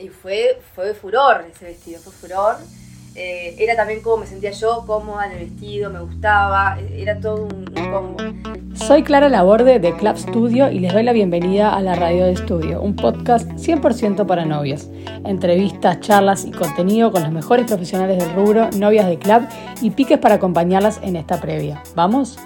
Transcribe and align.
Y 0.00 0.08
fue, 0.08 0.58
fue 0.74 0.94
furor 0.94 1.44
ese 1.52 1.66
vestido, 1.66 2.00
fue 2.00 2.12
furor. 2.12 2.56
Eh, 3.16 3.56
era 3.58 3.74
también 3.74 4.00
como 4.02 4.18
me 4.18 4.26
sentía 4.26 4.52
yo, 4.52 4.84
cómoda 4.86 5.26
en 5.26 5.32
el 5.32 5.50
vestido, 5.50 5.90
me 5.90 6.00
gustaba, 6.00 6.78
eh, 6.80 7.02
era 7.02 7.18
todo 7.18 7.44
un, 7.46 7.68
un 7.76 7.90
combo. 7.90 8.16
Soy 8.74 9.02
Clara 9.02 9.28
Laborde 9.28 9.80
de 9.80 9.92
Club 9.96 10.16
Studio 10.16 10.70
y 10.70 10.78
les 10.78 10.92
doy 10.92 11.02
la 11.02 11.12
bienvenida 11.12 11.74
a 11.74 11.82
la 11.82 11.96
Radio 11.96 12.24
de 12.24 12.32
Estudio, 12.32 12.80
un 12.80 12.94
podcast 12.94 13.50
100% 13.50 14.26
para 14.26 14.44
novias. 14.44 14.88
Entrevistas, 15.24 16.00
charlas 16.00 16.44
y 16.44 16.52
contenido 16.52 17.10
con 17.10 17.22
los 17.24 17.32
mejores 17.32 17.66
profesionales 17.66 18.18
del 18.18 18.32
rubro, 18.32 18.70
novias 18.70 19.06
de 19.08 19.18
club 19.18 19.42
y 19.82 19.90
piques 19.90 20.18
para 20.18 20.36
acompañarlas 20.36 21.00
en 21.02 21.16
esta 21.16 21.40
previa. 21.40 21.82
¿Vamos? 21.96 22.38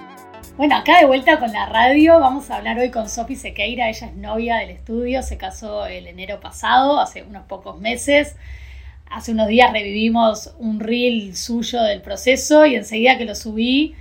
Bueno, 0.57 0.77
acá 0.77 1.01
de 1.01 1.07
vuelta 1.07 1.41
con 1.41 1.51
la 1.53 1.67
radio, 1.67 2.21
vamos 2.21 2.49
a 2.49 2.57
hablar 2.59 2.79
hoy 2.79 2.93
con 2.93 3.09
Sofi 3.09 3.35
Sequeira, 3.35 3.89
ella 3.89 4.07
es 4.07 4.15
novia 4.15 4.59
del 4.59 4.71
estudio, 4.71 5.21
se 5.25 5.37
casó 5.37 5.87
el 5.87 6.07
enero 6.07 6.39
pasado, 6.39 7.01
hace 7.01 7.25
unos 7.25 7.45
pocos 7.47 7.81
meses. 7.81 8.37
Hace 9.11 9.33
unos 9.33 9.49
días 9.49 9.73
revivimos 9.73 10.55
un 10.61 10.79
reel 10.79 11.35
suyo 11.35 11.83
del 11.83 12.03
proceso 12.03 12.67
y 12.67 12.77
enseguida 12.77 13.19
que 13.19 13.25
lo 13.25 13.35
subí, 13.35 13.97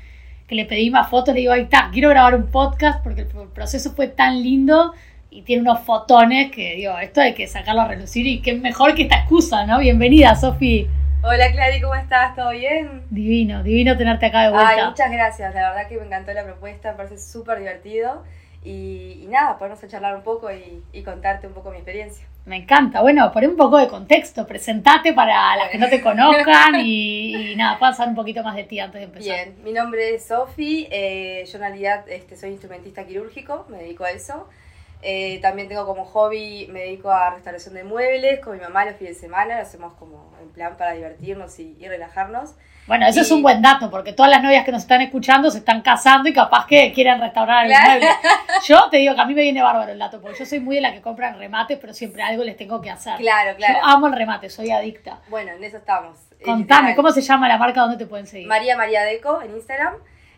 que 0.47 0.53
le 0.53 0.65
pedí 0.65 0.91
más 0.91 1.09
fotos, 1.09 1.33
le 1.33 1.39
digo, 1.39 1.53
ahí 1.53 1.63
está, 1.63 1.89
quiero 1.91 2.09
grabar 2.09 2.35
un 2.35 2.45
podcast 2.51 3.03
porque 3.03 3.21
el 3.21 3.27
proceso 3.51 3.91
fue 3.93 4.07
tan 4.07 4.43
lindo 4.43 4.93
y 5.31 5.41
tiene 5.41 5.63
unos 5.63 5.79
fotones 5.79 6.51
que 6.51 6.75
digo, 6.75 6.95
esto 6.99 7.21
hay 7.21 7.33
que 7.33 7.47
sacarlo 7.47 7.81
a 7.81 7.87
relucir 7.87 8.27
y 8.27 8.41
qué 8.41 8.53
mejor 8.53 8.93
que 8.93 9.01
esta 9.01 9.17
excusa, 9.17 9.65
¿no? 9.65 9.79
Bienvenida, 9.79 10.35
Sofi. 10.35 10.87
Hola 11.25 11.53
Clary, 11.53 11.79
¿cómo 11.79 11.95
estás? 11.95 12.35
¿Todo 12.35 12.49
bien? 12.49 13.03
Divino, 13.09 13.63
divino 13.63 13.95
tenerte 13.95 14.25
acá 14.25 14.41
de 14.43 14.49
vuelta. 14.51 14.69
Ay, 14.69 14.85
muchas 14.89 15.09
gracias, 15.09 15.55
la 15.55 15.69
verdad 15.69 15.87
que 15.87 15.95
me 15.95 16.05
encantó 16.05 16.33
la 16.33 16.43
propuesta, 16.43 16.91
me 16.91 16.97
parece 16.97 17.17
súper 17.17 17.59
divertido. 17.59 18.25
Y, 18.61 19.21
y, 19.23 19.27
nada, 19.27 19.57
podemos 19.57 19.79
charlar 19.87 20.17
un 20.17 20.23
poco 20.23 20.51
y, 20.51 20.83
y, 20.91 21.01
contarte 21.01 21.47
un 21.47 21.53
poco 21.53 21.69
mi 21.69 21.77
experiencia. 21.77 22.27
Me 22.45 22.57
encanta. 22.57 23.01
Bueno, 23.01 23.31
poné 23.31 23.47
un 23.47 23.55
poco 23.55 23.77
de 23.77 23.87
contexto, 23.87 24.45
presentate 24.45 25.13
para 25.13 25.55
las 25.55 25.69
que 25.69 25.77
no 25.77 25.87
te 25.87 26.01
conozcan 26.01 26.75
y, 26.81 27.35
y 27.51 27.55
nada, 27.55 27.79
pasar 27.79 28.09
un 28.09 28.15
poquito 28.15 28.43
más 28.43 28.57
de 28.57 28.65
ti 28.65 28.81
antes 28.81 28.99
de 28.99 29.05
empezar. 29.05 29.33
Bien, 29.33 29.63
mi 29.63 29.71
nombre 29.71 30.15
es 30.15 30.25
Sofi, 30.25 30.89
eh, 30.91 31.45
yo 31.49 31.55
en 31.55 31.61
realidad 31.61 32.03
este, 32.09 32.35
soy 32.35 32.49
instrumentista 32.49 33.05
quirúrgico, 33.05 33.65
me 33.69 33.77
dedico 33.77 34.03
a 34.03 34.11
eso. 34.11 34.49
Eh, 35.05 35.39
también 35.41 35.67
tengo 35.67 35.85
como 35.85 36.05
hobby, 36.05 36.67
me 36.71 36.79
dedico 36.81 37.11
a 37.11 37.31
restauración 37.31 37.73
de 37.75 37.83
muebles 37.83 38.39
con 38.39 38.53
mi 38.55 38.61
mamá 38.63 38.85
los 38.85 38.95
fines 38.95 39.15
de 39.15 39.19
semana, 39.21 39.55
lo 39.57 39.61
hacemos 39.61 39.93
como 39.95 40.31
en 40.41 40.49
plan 40.49 40.77
para 40.77 40.93
divertirnos 40.93 41.59
y, 41.59 41.75
y 41.77 41.87
relajarnos. 41.89 42.51
Bueno, 42.87 43.05
eso 43.07 43.19
Y- 43.19 43.21
es 43.23 43.31
un 43.31 43.41
buen 43.41 43.61
dato, 43.61 43.89
porque 43.89 44.11
todas 44.13 44.29
las 44.31 44.41
novias 44.43 44.63
que 44.65 44.71
nos 44.71 44.81
están 44.81 45.01
escuchando 45.01 45.49
se 45.51 45.57
están 45.59 45.81
casando 45.81 46.27
y 46.29 46.33
capaz 46.33 46.65
que 46.67 46.91
quieren 46.93 47.19
restaurar 47.19 47.65
algún 47.65 47.77
mueble. 47.81 48.07
Yo 48.65 48.89
te 48.89 48.97
digo 48.97 49.15
que 49.15 49.21
a 49.21 49.25
mí 49.25 49.33
me 49.33 49.41
viene 49.41 49.61
bárbaro 49.61 49.91
el 49.91 49.99
dato, 49.99 50.21
porque 50.21 50.39
yo 50.39 50.45
soy 50.45 50.59
muy 50.59 50.75
de 50.75 50.81
la 50.81 50.93
que 50.93 51.01
compran 51.01 51.37
remates, 51.37 51.77
pero 51.79 51.93
siempre 51.93 52.21
algo 52.23 52.43
les 52.43 52.55
tengo 52.57 52.81
que 52.81 52.89
hacer. 52.89 53.15
Claro, 53.17 53.55
claro. 53.57 53.73
Yo 53.81 53.85
amo 53.85 54.07
el 54.07 54.13
remate, 54.13 54.49
soy 54.49 54.71
adicta. 54.71 55.19
Bueno, 55.29 55.51
en 55.51 55.63
eso 55.63 55.77
estamos. 55.77 56.17
Contame. 56.43 56.93
¿cómo 56.95 57.11
se 57.11 57.21
llama 57.21 57.47
la 57.47 57.57
marca 57.57 57.81
donde 57.81 57.95
te 57.97 58.05
pueden 58.05 58.27
seguir? 58.27 58.47
María 58.47 58.75
María 58.75 59.03
Deco 59.03 59.41
en 59.41 59.51
Instagram. 59.55 59.93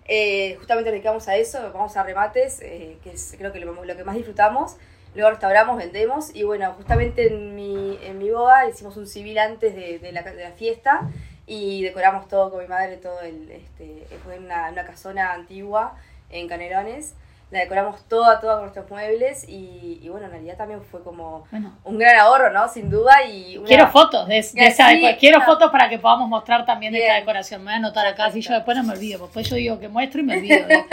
Eh, 0.07 0.55
justamente 0.57 0.91
nos 0.91 0.93
dedicamos 0.93 1.27
a 1.27 1.35
eso, 1.35 1.59
vamos 1.73 1.97
a 1.97 2.03
remates, 2.03 2.61
eh, 2.61 2.97
que 3.03 3.11
es 3.11 3.35
creo 3.37 3.51
que 3.51 3.59
lo, 3.59 3.75
que 3.97 4.03
más 4.03 4.15
disfrutamos. 4.15 4.77
Luego 5.15 5.31
restauramos, 5.31 5.77
vendemos 5.77 6.35
y 6.35 6.43
bueno, 6.43 6.73
justamente 6.73 7.27
en 7.27 7.55
mi, 7.55 7.97
en 8.03 8.17
mi 8.19 8.29
boda 8.29 8.67
hicimos 8.67 8.97
un 8.97 9.07
civil 9.07 9.37
antes 9.39 9.73
de, 9.73 10.11
la, 10.11 10.23
de 10.23 10.43
la 10.43 10.51
fiesta 10.51 11.09
y 11.47 11.83
decoramos 11.83 12.27
todo 12.27 12.51
con 12.51 12.61
mi 12.61 12.67
madre, 12.67 12.97
todo 12.97 13.21
el, 13.21 13.49
este, 13.49 14.05
fue 14.23 14.39
una, 14.39 14.69
una 14.71 14.85
casona 14.85 15.33
antigua 15.33 15.95
en 16.29 16.47
Canelones. 16.47 17.13
La 17.55 17.61
decoramos 17.61 18.07
toda, 18.09 18.39
toda 18.39 18.55
con 18.55 18.63
nuestros 18.63 18.89
muebles 18.89 19.47
y, 19.47 19.99
y 20.03 20.09
bueno, 20.09 20.25
en 20.25 20.31
realidad 20.33 20.57
también 20.57 20.81
fue 20.83 21.01
como 21.03 21.47
Bueno, 21.51 21.77
un 21.85 21.97
gran 21.97 22.17
ahorro, 22.19 22.51
¿no? 22.51 22.67
Sin 22.67 22.89
duda 22.89 23.23
y 23.25 23.57
una- 23.57 23.67
quiero 23.67 23.87
fotos 23.87 24.27
de, 24.27 24.35
de 24.35 24.67
esa 24.67 24.89
sí, 24.89 25.01
deco- 25.01 25.17
Quiero 25.19 25.39
no. 25.39 25.45
fotos 25.45 25.71
para 25.71 25.87
que 25.89 25.97
podamos 25.97 26.27
mostrar 26.27 26.65
también 26.65 26.91
de 26.93 26.99
esta 26.99 27.15
decoración. 27.15 27.61
Me 27.61 27.65
voy 27.67 27.73
a 27.73 27.77
anotar 27.77 28.05
acá, 28.07 28.25
así 28.25 28.41
yo 28.41 28.53
después 28.53 28.75
no 28.77 28.83
me 28.83 28.93
olvido. 28.93 29.19
Después 29.23 29.49
yo 29.49 29.55
digo 29.55 29.79
que 29.79 29.87
muestro 29.87 30.19
y 30.19 30.23
me 30.23 30.37
olvido. 30.37 30.67
de- 30.67 30.83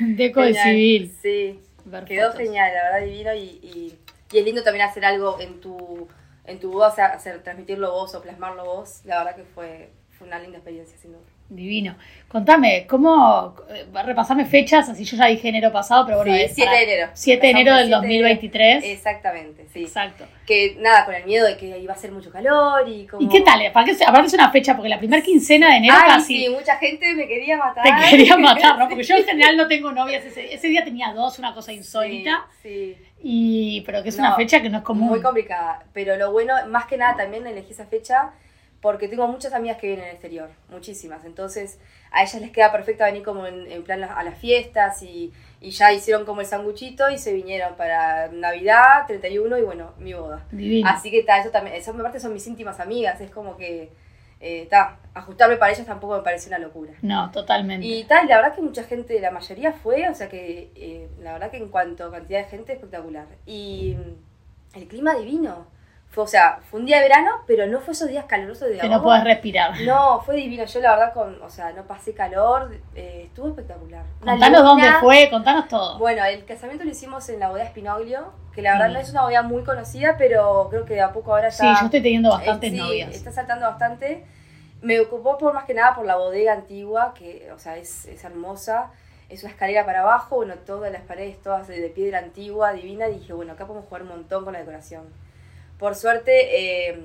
Deco 0.00 0.40
de 0.42 0.54
civil. 0.54 1.16
Sí, 1.22 1.60
Ver 1.84 2.04
Quedó 2.04 2.30
fotos. 2.32 2.42
genial, 2.46 2.72
la 2.74 2.82
verdad 2.84 3.06
divino 3.06 3.34
y, 3.34 3.38
y, 3.62 3.98
y 4.32 4.38
es 4.38 4.44
lindo 4.44 4.62
también 4.62 4.86
hacer 4.86 5.04
algo 5.04 5.38
en 5.40 5.60
tu, 5.60 6.08
en 6.44 6.58
tu 6.60 6.72
voz, 6.72 6.98
hacer, 6.98 7.42
transmitirlo 7.42 7.90
vos 7.92 8.14
o 8.14 8.22
plasmarlo 8.22 8.64
vos. 8.64 9.00
La 9.04 9.18
verdad 9.18 9.36
que 9.36 9.44
fue, 9.44 9.90
fue 10.18 10.26
una 10.26 10.38
linda 10.38 10.58
experiencia, 10.58 10.96
sin 10.98 11.12
duda. 11.12 11.22
Divino. 11.48 11.96
Contame, 12.28 12.86
¿cómo? 12.88 13.54
eh, 13.68 13.84
Repasame 14.06 14.46
fechas, 14.46 14.88
así 14.88 15.04
yo 15.04 15.18
ya 15.18 15.26
dije 15.26 15.48
enero 15.50 15.70
pasado, 15.70 16.06
pero 16.06 16.18
bueno, 16.18 16.32
Sí, 16.34 16.40
es 16.44 16.54
7 16.54 16.66
para- 16.66 16.78
de 16.78 16.84
enero. 16.94 17.10
7 17.12 17.46
de 17.46 17.50
enero 17.50 17.74
del 17.74 17.82
el 17.82 17.88
7 17.88 18.06
de. 18.08 18.14
2023. 18.14 18.84
Exactamente, 18.84 19.66
sí. 19.70 19.82
Exacto. 19.82 20.24
Que 20.46 20.76
nada, 20.80 21.04
con 21.04 21.14
el 21.14 21.24
miedo 21.26 21.46
de 21.46 21.58
que 21.58 21.78
iba 21.78 21.92
a 21.92 21.96
ser 21.96 22.10
mucho 22.10 22.30
calor 22.30 22.88
y 22.88 23.06
como... 23.06 23.22
¿Y 23.22 23.28
qué 23.28 23.42
tal? 23.42 23.60
¿Para 23.70 23.84
qué 23.84 23.94
se- 23.94 24.04
aparte 24.04 24.28
es 24.28 24.32
una 24.34 24.50
fecha, 24.50 24.74
porque 24.74 24.88
la 24.88 24.98
primera 24.98 25.22
quincena 25.22 25.68
de 25.72 25.76
enero 25.76 25.94
Ay, 25.98 26.08
casi 26.10 26.44
sí, 26.44 26.48
mucha 26.48 26.76
gente 26.78 27.14
me 27.14 27.28
quería 27.28 27.58
matar. 27.58 27.84
te 27.84 28.10
quería 28.16 28.36
matar, 28.38 28.78
¿no? 28.78 28.88
Porque 28.88 29.04
yo 29.04 29.16
en 29.16 29.24
general 29.24 29.56
no 29.58 29.68
tengo 29.68 29.92
novias. 29.92 30.24
Ese, 30.24 30.54
ese 30.54 30.68
día 30.68 30.84
tenía 30.84 31.12
dos, 31.12 31.38
una 31.38 31.52
cosa 31.52 31.72
insólita. 31.74 32.46
Sí, 32.62 32.96
sí. 32.96 33.04
Y, 33.24 33.80
pero 33.84 34.02
que 34.02 34.08
es 34.08 34.16
No, 34.16 34.24
una 34.28 34.36
fecha 34.36 34.62
que 34.62 34.70
no 34.70 34.78
es 34.78 34.84
común. 34.84 35.08
Muy 35.10 35.20
complicada. 35.20 35.84
Pero 35.92 36.16
lo 36.16 36.32
bueno, 36.32 36.54
más 36.68 36.86
que 36.86 36.96
nada, 36.96 37.14
también 37.16 37.46
elegí 37.46 37.72
esa 37.72 37.84
fecha 37.86 38.30
porque 38.82 39.06
tengo 39.06 39.28
muchas 39.28 39.54
amigas 39.54 39.78
que 39.78 39.86
vienen 39.86 40.06
del 40.06 40.14
exterior, 40.14 40.50
muchísimas. 40.68 41.24
Entonces, 41.24 41.78
a 42.10 42.22
ellas 42.24 42.40
les 42.40 42.50
queda 42.50 42.72
perfecto 42.72 43.04
venir 43.04 43.22
como 43.22 43.46
en, 43.46 43.70
en 43.70 43.84
plan 43.84 44.02
a 44.02 44.22
las 44.24 44.36
fiestas 44.36 45.02
y, 45.04 45.32
y 45.60 45.70
ya 45.70 45.92
hicieron 45.92 46.26
como 46.26 46.40
el 46.40 46.48
sanguchito 46.48 47.08
y 47.08 47.16
se 47.16 47.32
vinieron 47.32 47.76
para 47.76 48.26
Navidad, 48.28 49.06
31 49.06 49.56
y 49.56 49.62
bueno, 49.62 49.92
mi 49.98 50.14
boda. 50.14 50.44
Divino. 50.50 50.90
Así 50.90 51.12
que 51.12 51.20
está, 51.20 51.38
eso 51.38 51.50
también, 51.50 51.76
eso 51.76 51.92
aparte 51.92 52.18
son 52.18 52.32
mis 52.32 52.44
íntimas 52.48 52.80
amigas, 52.80 53.20
es 53.20 53.30
como 53.30 53.56
que, 53.56 53.92
está, 54.40 54.98
ajustarme 55.14 55.58
para 55.58 55.70
ellas 55.70 55.86
tampoco 55.86 56.16
me 56.16 56.22
parece 56.24 56.48
una 56.48 56.58
locura. 56.58 56.92
No, 57.02 57.30
totalmente. 57.30 57.86
Y 57.86 58.02
tal, 58.02 58.26
la 58.26 58.38
verdad 58.38 58.56
que 58.56 58.62
mucha 58.62 58.82
gente, 58.82 59.20
la 59.20 59.30
mayoría 59.30 59.72
fue, 59.72 60.08
o 60.08 60.14
sea 60.16 60.28
que 60.28 60.72
eh, 60.74 61.08
la 61.20 61.34
verdad 61.34 61.52
que 61.52 61.58
en 61.58 61.68
cuanto 61.68 62.04
a 62.04 62.10
cantidad 62.10 62.40
de 62.40 62.48
gente, 62.50 62.72
espectacular. 62.72 63.28
Y 63.46 63.96
mm, 63.96 64.78
el 64.78 64.88
clima 64.88 65.14
divino. 65.14 65.68
Fue, 66.12 66.24
o 66.24 66.26
sea, 66.26 66.60
fue 66.70 66.78
un 66.78 66.84
día 66.86 66.98
de 66.98 67.04
verano, 67.08 67.30
pero 67.46 67.66
no 67.66 67.80
fue 67.80 67.94
esos 67.94 68.06
días 68.08 68.26
calurosos 68.26 68.68
de 68.68 68.76
que 68.78 68.86
no 68.88 69.02
puedes 69.02 69.24
respirar. 69.24 69.80
No, 69.80 70.20
fue 70.20 70.36
divino. 70.36 70.64
Yo 70.66 70.80
la 70.80 70.90
verdad 70.90 71.14
con, 71.14 71.40
o 71.42 71.48
sea, 71.48 71.72
no 71.72 71.84
pasé 71.84 72.12
calor, 72.12 72.70
eh, 72.94 73.22
estuvo 73.28 73.48
espectacular. 73.48 74.04
Una 74.20 74.32
Contanos 74.32 74.62
dónde 74.62 74.92
fue, 75.00 75.28
contanos 75.30 75.68
todo. 75.68 75.98
Bueno, 75.98 76.22
el 76.26 76.44
casamiento 76.44 76.84
lo 76.84 76.90
hicimos 76.90 77.26
en 77.30 77.40
la 77.40 77.48
bodega 77.48 77.70
Spinoglio, 77.70 78.30
que 78.54 78.60
la 78.60 78.72
verdad 78.74 78.90
Mm. 78.90 78.92
no 78.92 78.98
es 79.00 79.10
una 79.10 79.22
bodega 79.22 79.42
muy 79.42 79.64
conocida, 79.64 80.16
pero 80.18 80.68
creo 80.68 80.84
que 80.84 80.94
de 80.94 81.00
a 81.00 81.12
poco 81.14 81.32
ahora 81.34 81.50
sí, 81.50 81.66
está... 81.66 81.80
yo 81.80 81.86
estoy 81.86 82.02
teniendo 82.02 82.28
bastantes 82.30 82.70
Eh, 82.72 82.76
sí, 82.76 82.78
novias. 82.82 83.10
Está 83.14 83.32
saltando 83.32 83.66
bastante. 83.66 84.26
Me 84.82 85.00
ocupó 85.00 85.38
por 85.38 85.54
más 85.54 85.64
que 85.64 85.72
nada 85.72 85.94
por 85.94 86.04
la 86.04 86.16
bodega 86.16 86.52
antigua, 86.52 87.14
que, 87.14 87.50
o 87.54 87.58
sea, 87.58 87.78
es, 87.78 88.04
es 88.04 88.22
hermosa. 88.22 88.90
Es 89.30 89.42
una 89.44 89.52
escalera 89.52 89.86
para 89.86 90.00
abajo, 90.02 90.36
bueno, 90.36 90.56
todas 90.66 90.92
las 90.92 91.00
paredes 91.02 91.40
todas 91.40 91.68
de, 91.68 91.80
de 91.80 91.88
piedra 91.88 92.18
antigua, 92.18 92.74
divina. 92.74 93.06
Dije, 93.06 93.32
bueno, 93.32 93.54
acá 93.54 93.66
podemos 93.66 93.88
jugar 93.88 94.02
un 94.02 94.08
montón 94.08 94.44
con 94.44 94.52
la 94.52 94.58
decoración. 94.58 95.04
Por 95.82 95.96
suerte, 95.96 96.90
eh, 96.90 96.96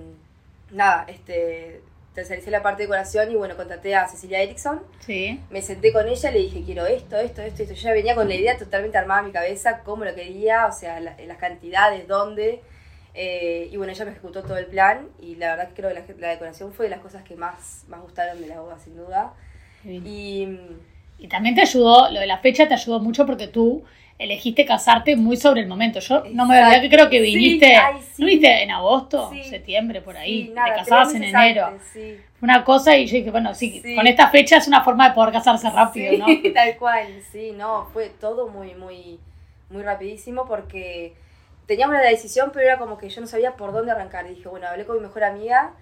nada, 0.69 1.05
este, 1.07 1.81
tercericé 2.13 2.51
la 2.51 2.61
parte 2.61 2.83
de 2.83 2.85
decoración 2.85 3.31
y 3.31 3.35
bueno, 3.35 3.55
contraté 3.57 3.95
a 3.95 4.07
Cecilia 4.07 4.39
Erickson. 4.43 4.83
Sí. 4.99 5.39
Me 5.49 5.63
senté 5.63 5.91
con 5.91 6.07
ella, 6.07 6.29
le 6.29 6.37
dije, 6.37 6.61
quiero 6.63 6.85
esto, 6.85 7.17
esto, 7.17 7.41
esto, 7.41 7.63
esto. 7.63 7.73
Yo 7.73 7.81
ya 7.81 7.91
venía 7.93 8.13
con 8.13 8.27
la 8.27 8.35
idea 8.35 8.55
totalmente 8.55 8.95
armada 8.99 9.21
en 9.21 9.25
mi 9.25 9.31
cabeza, 9.31 9.79
cómo 9.83 10.05
lo 10.05 10.13
quería, 10.13 10.67
o 10.67 10.71
sea, 10.71 10.99
la- 10.99 11.15
las 11.25 11.37
cantidades, 11.39 12.07
dónde. 12.07 12.61
Eh, 13.15 13.67
y 13.71 13.77
bueno, 13.77 13.93
ella 13.93 14.05
me 14.05 14.11
ejecutó 14.11 14.43
todo 14.43 14.57
el 14.59 14.67
plan 14.67 15.07
y 15.19 15.37
la 15.37 15.55
verdad 15.55 15.69
que 15.69 15.73
creo 15.81 15.89
que 15.89 15.95
la, 15.95 16.03
la 16.19 16.29
decoración 16.33 16.71
fue 16.71 16.85
de 16.85 16.91
las 16.91 16.99
cosas 16.99 17.23
que 17.23 17.35
más, 17.35 17.83
más 17.87 17.99
gustaron 18.03 18.39
de 18.39 18.45
la 18.45 18.61
boda, 18.61 18.77
sin 18.77 18.95
duda. 18.95 19.33
Y 19.83 20.45
mm, 20.45 20.79
Y 21.17 21.27
también 21.27 21.55
te 21.55 21.61
ayudó, 21.61 22.11
lo 22.11 22.19
de 22.19 22.27
la 22.27 22.37
fecha 22.37 22.67
te 22.67 22.75
ayudó 22.75 22.99
mucho 22.99 23.25
porque 23.25 23.47
tú 23.47 23.83
elegiste 24.19 24.65
casarte 24.65 25.15
muy 25.15 25.37
sobre 25.37 25.61
el 25.61 25.67
momento. 25.67 25.99
Yo 25.99 26.23
no 26.31 26.45
me 26.45 26.59
olvidé 26.63 26.81
que 26.81 26.89
creo 26.89 27.09
que 27.09 27.23
Sí, 27.23 27.35
viniste, 27.35 27.75
ay, 27.75 27.95
sí. 28.01 28.21
¿no 28.21 28.25
viniste 28.25 28.63
en 28.63 28.71
agosto, 28.71 29.29
Sí. 29.31 29.43
septiembre, 29.43 30.01
por 30.01 30.17
ahí? 30.17 30.51
nada, 30.53 30.69
te 30.73 30.79
casabas 30.79 31.13
en 31.15 31.23
enero. 31.23 31.65
antes, 31.67 32.19
una 32.41 32.63
cosa 32.63 32.95
y 32.97 33.05
yo 33.05 33.17
dije, 33.17 33.31
bueno, 33.31 33.53
sí, 33.53 33.81
con 33.95 34.05
esta 34.07 34.29
fecha 34.29 34.57
es 34.57 34.67
una 34.67 34.83
forma 34.83 35.09
de 35.09 35.15
poder 35.15 35.33
casarse 35.33 35.69
rápido, 35.69 36.11
Sí, 36.11 36.17
¿no? 36.17 36.25
tal 36.53 36.77
cual, 36.77 37.07
sí, 37.31 37.51
no, 37.51 37.85
fue 37.93 38.09
todo 38.09 38.47
muy, 38.47 38.73
muy, 38.75 39.19
muy 39.69 39.83
rapidísimo 39.83 40.47
porque 40.47 41.13
teníamos 41.67 41.95
la 41.95 42.01
decisión, 42.09 42.51
pero 42.53 42.65
era 42.65 42.77
como 42.77 42.97
que 42.97 43.09
yo 43.09 43.21
no 43.21 43.27
sabía 43.27 43.53
por 43.55 43.71
dónde 43.73 43.91
arrancar. 43.91 44.25
Y 44.25 44.35
dije, 44.35 44.47
bueno, 44.49 44.67
hablé 44.67 44.85
con 44.85 44.95
mi 44.97 45.01
mejor 45.03 45.23
amiga, 45.25 45.73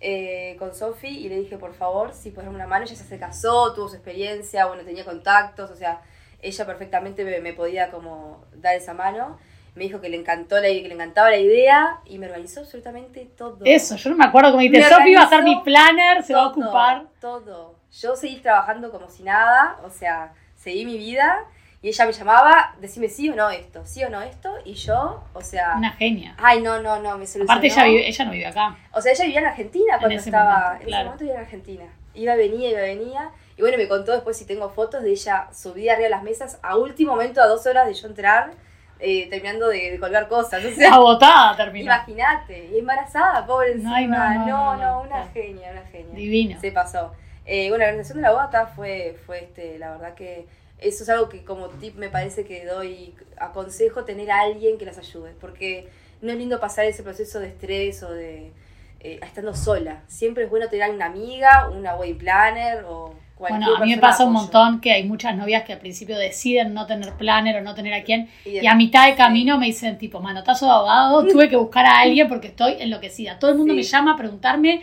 eh, 0.00 0.56
con 0.58 0.74
Sofi, 0.74 1.08
y 1.08 1.28
le 1.28 1.38
dije, 1.38 1.58
por 1.58 1.74
favor, 1.74 2.12
si 2.12 2.30
puedes 2.30 2.46
darme 2.46 2.56
una 2.56 2.66
mano. 2.66 2.84
Ella 2.86 2.94
se 2.96 3.18
casó, 3.18 3.72
tuvo 3.74 3.88
su 3.88 3.94
experiencia, 3.96 4.66
bueno, 4.66 4.82
tenía 4.84 5.04
contactos, 5.04 5.70
o 5.70 5.76
sea, 5.76 6.00
ella 6.44 6.66
perfectamente 6.66 7.24
me, 7.24 7.40
me 7.40 7.52
podía 7.52 7.90
como 7.90 8.44
dar 8.54 8.74
esa 8.76 8.94
mano. 8.94 9.38
Me 9.74 9.84
dijo 9.84 10.00
que 10.00 10.08
le 10.08 10.16
encantó 10.16 10.54
la, 10.56 10.68
que 10.68 10.86
le 10.86 10.94
encantaba 10.94 11.30
la 11.30 11.38
idea 11.38 11.98
y 12.04 12.18
me 12.18 12.26
organizó 12.26 12.60
absolutamente 12.60 13.28
todo. 13.36 13.58
Eso, 13.64 13.96
yo 13.96 14.10
no 14.10 14.16
me 14.16 14.24
acuerdo 14.24 14.50
cómo 14.52 14.60
dijiste, 14.60 14.82
Me 14.82 14.88
Sofi 14.88 15.14
va 15.14 15.22
a 15.22 15.28
ser 15.28 15.42
mi 15.42 15.60
planner, 15.62 16.22
se 16.22 16.32
va 16.32 16.46
a 16.46 16.52
todo, 16.52 16.64
ocupar. 16.64 17.06
Todo. 17.20 17.74
Yo 17.90 18.14
seguí 18.14 18.36
trabajando 18.36 18.92
como 18.92 19.08
si 19.08 19.24
nada, 19.24 19.80
o 19.84 19.90
sea, 19.90 20.32
seguí 20.54 20.84
mi 20.84 20.96
vida 20.96 21.44
Y 21.82 21.88
ella 21.88 22.06
me 22.06 22.12
llamaba, 22.12 22.74
decime 22.80 23.08
sí 23.10 23.28
o 23.28 23.34
no 23.36 23.50
esto, 23.50 23.84
sí 23.84 24.02
o 24.04 24.08
no 24.08 24.22
esto, 24.22 24.54
y 24.64 24.72
yo, 24.72 25.22
o 25.34 25.42
sea... 25.42 25.74
Una 25.76 25.92
genia. 25.92 26.34
Ay, 26.38 26.62
no, 26.62 26.80
no, 26.80 26.98
no, 27.02 27.18
me 27.18 27.26
solucionó. 27.26 27.52
Aparte 27.52 27.66
ella, 27.66 27.84
vive, 27.84 28.08
ella 28.08 28.24
no 28.24 28.30
vive 28.30 28.46
acá. 28.46 28.78
O 28.92 29.02
sea, 29.02 29.12
ella 29.12 29.24
vivía 29.24 29.40
en 29.40 29.46
Argentina 29.46 29.98
cuando 29.98 30.16
ese 30.16 30.30
estaba... 30.30 30.54
momento, 30.54 30.80
En 30.80 30.86
claro. 30.86 31.02
ese 31.02 31.04
momento 31.04 31.24
vivía 31.24 31.34
en 31.34 31.40
Argentina. 31.40 31.84
Iba, 32.14 32.34
venía, 32.36 32.70
iba, 32.70 32.80
venía. 32.80 33.30
Y 33.56 33.62
bueno, 33.62 33.76
me 33.76 33.86
contó 33.88 34.12
después 34.12 34.36
si 34.36 34.44
tengo 34.46 34.68
fotos 34.70 35.02
de 35.02 35.10
ella 35.10 35.48
subida 35.52 35.92
arriba 35.92 36.04
de 36.04 36.10
las 36.10 36.22
mesas 36.22 36.58
a 36.62 36.76
último 36.76 37.12
momento, 37.12 37.40
a 37.40 37.46
dos 37.46 37.66
horas 37.66 37.86
de 37.86 37.94
yo 37.94 38.08
entrar, 38.08 38.52
eh, 38.98 39.28
terminando 39.30 39.68
de, 39.68 39.92
de 39.92 39.98
colgar 40.00 40.28
cosas. 40.28 40.64
O 40.64 40.70
sea, 40.70 40.94
Agotada 40.94 41.56
terminó. 41.56 41.84
imagínate, 41.84 42.66
y 42.72 42.78
embarazada, 42.78 43.46
pobre 43.46 43.72
encima. 43.72 44.46
No, 44.46 44.76
no, 44.76 45.02
una 45.02 45.26
genia, 45.28 45.70
una 45.70 45.82
genia. 45.86 46.14
Divino. 46.14 46.60
Se 46.60 46.72
pasó. 46.72 47.12
Eh, 47.46 47.68
bueno, 47.68 47.84
la 47.84 47.90
organización 47.90 48.18
de 48.18 48.22
la 48.22 48.32
boda 48.32 48.66
fue, 48.66 49.16
fue 49.26 49.44
este, 49.44 49.78
la 49.78 49.90
verdad 49.90 50.14
que 50.14 50.46
eso 50.78 51.02
es 51.04 51.08
algo 51.10 51.28
que 51.28 51.44
como 51.44 51.68
tip 51.68 51.96
me 51.96 52.08
parece 52.08 52.44
que 52.44 52.64
doy, 52.64 53.14
aconsejo 53.38 54.04
tener 54.04 54.30
a 54.30 54.40
alguien 54.40 54.78
que 54.78 54.86
las 54.86 54.98
ayude, 54.98 55.32
porque 55.40 55.88
no 56.22 56.32
es 56.32 56.38
lindo 56.38 56.58
pasar 56.58 56.86
ese 56.86 57.02
proceso 57.02 57.38
de 57.40 57.48
estrés 57.48 58.02
o 58.02 58.10
de 58.10 58.52
eh, 59.00 59.20
estando 59.22 59.54
sola. 59.54 60.02
Siempre 60.08 60.44
es 60.44 60.50
bueno 60.50 60.68
tener 60.68 60.90
una 60.90 61.06
amiga, 61.06 61.68
una 61.68 61.94
wedding 61.96 62.18
planner 62.18 62.84
o 62.88 63.14
Bueno, 63.38 63.74
a 63.76 63.80
mí 63.80 63.90
me 63.90 63.98
pasa 64.00 64.24
un 64.24 64.32
montón 64.32 64.80
que 64.80 64.92
hay 64.92 65.04
muchas 65.04 65.36
novias 65.36 65.64
que 65.64 65.72
al 65.72 65.78
principio 65.80 66.16
deciden 66.16 66.72
no 66.72 66.86
tener 66.86 67.12
planner 67.14 67.56
o 67.56 67.62
no 67.62 67.74
tener 67.74 67.92
a 67.92 68.02
quién 68.04 68.28
Y 68.44 68.60
y 68.60 68.66
a 68.66 68.74
mitad 68.74 69.06
de 69.08 69.16
camino 69.16 69.58
me 69.58 69.66
dicen 69.66 69.98
tipo, 69.98 70.20
manotazo 70.20 70.66
de 70.66 70.72
abogado, 70.72 71.26
tuve 71.26 71.48
que 71.48 71.56
buscar 71.56 71.84
a 71.84 71.98
alguien 72.00 72.28
porque 72.28 72.48
estoy 72.48 72.76
enloquecida. 72.78 73.38
Todo 73.38 73.50
el 73.50 73.58
mundo 73.58 73.72
Sí. 73.72 73.78
me 73.78 73.82
llama 73.82 74.12
a 74.12 74.16
preguntarme, 74.16 74.82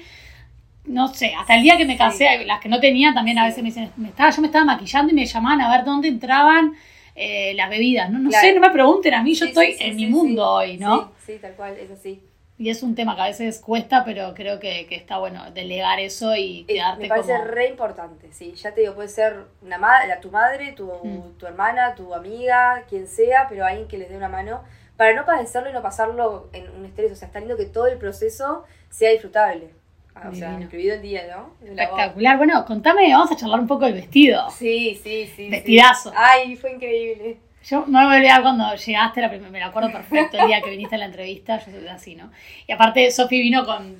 no 0.85 1.07
sé, 1.07 1.33
hasta 1.33 1.55
el 1.55 1.63
día 1.63 1.77
que 1.77 1.85
me 1.85 1.95
casé, 1.97 2.43
las 2.45 2.59
que 2.59 2.67
no 2.69 2.79
tenía 2.79 3.13
también 3.13 3.37
a 3.39 3.45
veces 3.45 3.63
me 3.63 3.69
dicen, 3.69 3.89
me 3.97 4.09
estaba, 4.09 4.29
yo 4.31 4.41
me 4.41 4.47
estaba 4.47 4.65
maquillando 4.65 5.11
y 5.11 5.15
me 5.15 5.25
llamaban 5.25 5.61
a 5.61 5.71
ver 5.75 5.85
dónde 5.85 6.07
entraban 6.09 6.73
eh, 7.15 7.53
las 7.55 7.69
bebidas. 7.69 8.09
No, 8.09 8.19
no 8.19 8.29
Claro. 8.29 8.47
sé, 8.47 8.53
no 8.53 8.61
me 8.61 8.69
pregunten 8.71 9.13
a 9.13 9.23
mí, 9.23 9.33
yo 9.33 9.45
estoy 9.45 9.75
en 9.79 9.95
mi 9.95 10.07
mundo 10.07 10.45
hoy, 10.49 10.77
¿no? 10.77 11.11
Sí, 11.25 11.33
sí, 11.33 11.39
tal 11.41 11.53
cual, 11.53 11.75
es 11.77 11.89
así. 11.91 12.19
Y 12.61 12.69
es 12.69 12.83
un 12.83 12.93
tema 12.93 13.15
que 13.15 13.21
a 13.23 13.25
veces 13.25 13.59
cuesta, 13.59 14.03
pero 14.05 14.33
creo 14.35 14.59
que, 14.59 14.85
que 14.85 14.95
está 14.95 15.17
bueno 15.17 15.49
delegar 15.51 15.99
eso 15.99 16.35
y 16.35 16.61
Eh, 16.67 16.75
quedarte 16.75 17.01
me 17.01 17.07
parece 17.09 17.33
como... 17.33 17.45
re 17.45 17.67
importante, 17.69 18.31
sí. 18.31 18.53
Ya 18.53 18.71
te 18.73 18.81
digo, 18.81 18.93
puede 18.93 19.09
ser 19.09 19.45
una 19.63 19.79
ma- 19.79 20.05
la, 20.05 20.19
tu 20.19 20.29
madre, 20.29 20.73
tu, 20.73 20.85
Mm. 21.03 21.37
tu 21.39 21.47
hermana, 21.47 21.95
tu 21.95 22.13
amiga, 22.13 22.83
quien 22.87 23.07
sea, 23.07 23.47
pero 23.49 23.65
alguien 23.65 23.87
que 23.87 23.97
les 23.97 24.09
dé 24.09 24.15
una 24.15 24.29
mano 24.29 24.61
para 24.95 25.13
no 25.15 25.25
padecerlo 25.25 25.71
y 25.71 25.73
no 25.73 25.81
pasarlo 25.81 26.49
en 26.53 26.69
un 26.69 26.85
estrés. 26.85 27.11
O 27.11 27.15
sea, 27.15 27.27
está 27.27 27.39
lindo 27.39 27.57
que 27.57 27.65
todo 27.65 27.87
el 27.87 27.97
proceso 27.97 28.63
sea 28.91 29.09
disfrutable. 29.09 29.69
Ah, 30.13 30.29
O 30.31 30.35
sea, 30.35 30.51
incluido 30.61 30.93
el 30.95 31.01
día, 31.01 31.23
¿no? 31.35 31.55
Espectacular. 31.67 32.37
Bueno, 32.37 32.63
contame, 32.65 33.11
vamos 33.11 33.31
a 33.31 33.35
charlar 33.37 33.59
un 33.59 33.65
poco 33.67 33.85
del 33.85 33.95
vestido. 33.95 34.49
Sí, 34.51 34.99
sí, 35.01 35.25
sí. 35.25 35.33
sí. 35.35 35.49
Vestidazo. 35.49 36.11
Ay, 36.15 36.55
fue 36.57 36.73
increíble. 36.73 37.37
Yo 37.69 37.85
me 37.85 38.03
voy 38.03 38.13
a 38.13 38.17
olvidar 38.17 38.41
cuando 38.41 38.73
llegaste, 38.75 39.21
la 39.21 39.29
prim- 39.29 39.49
me 39.51 39.59
lo 39.59 39.65
acuerdo 39.67 39.91
perfecto, 39.91 40.37
el 40.39 40.47
día 40.47 40.61
que 40.61 40.69
viniste 40.71 40.95
a 40.95 40.97
la 40.97 41.05
entrevista, 41.05 41.59
yo 41.63 41.71
soy 41.71 41.87
así, 41.87 42.15
¿no? 42.15 42.31
Y 42.67 42.71
aparte, 42.71 43.09
Sofi 43.11 43.39
vino 43.39 43.65
con, 43.65 43.97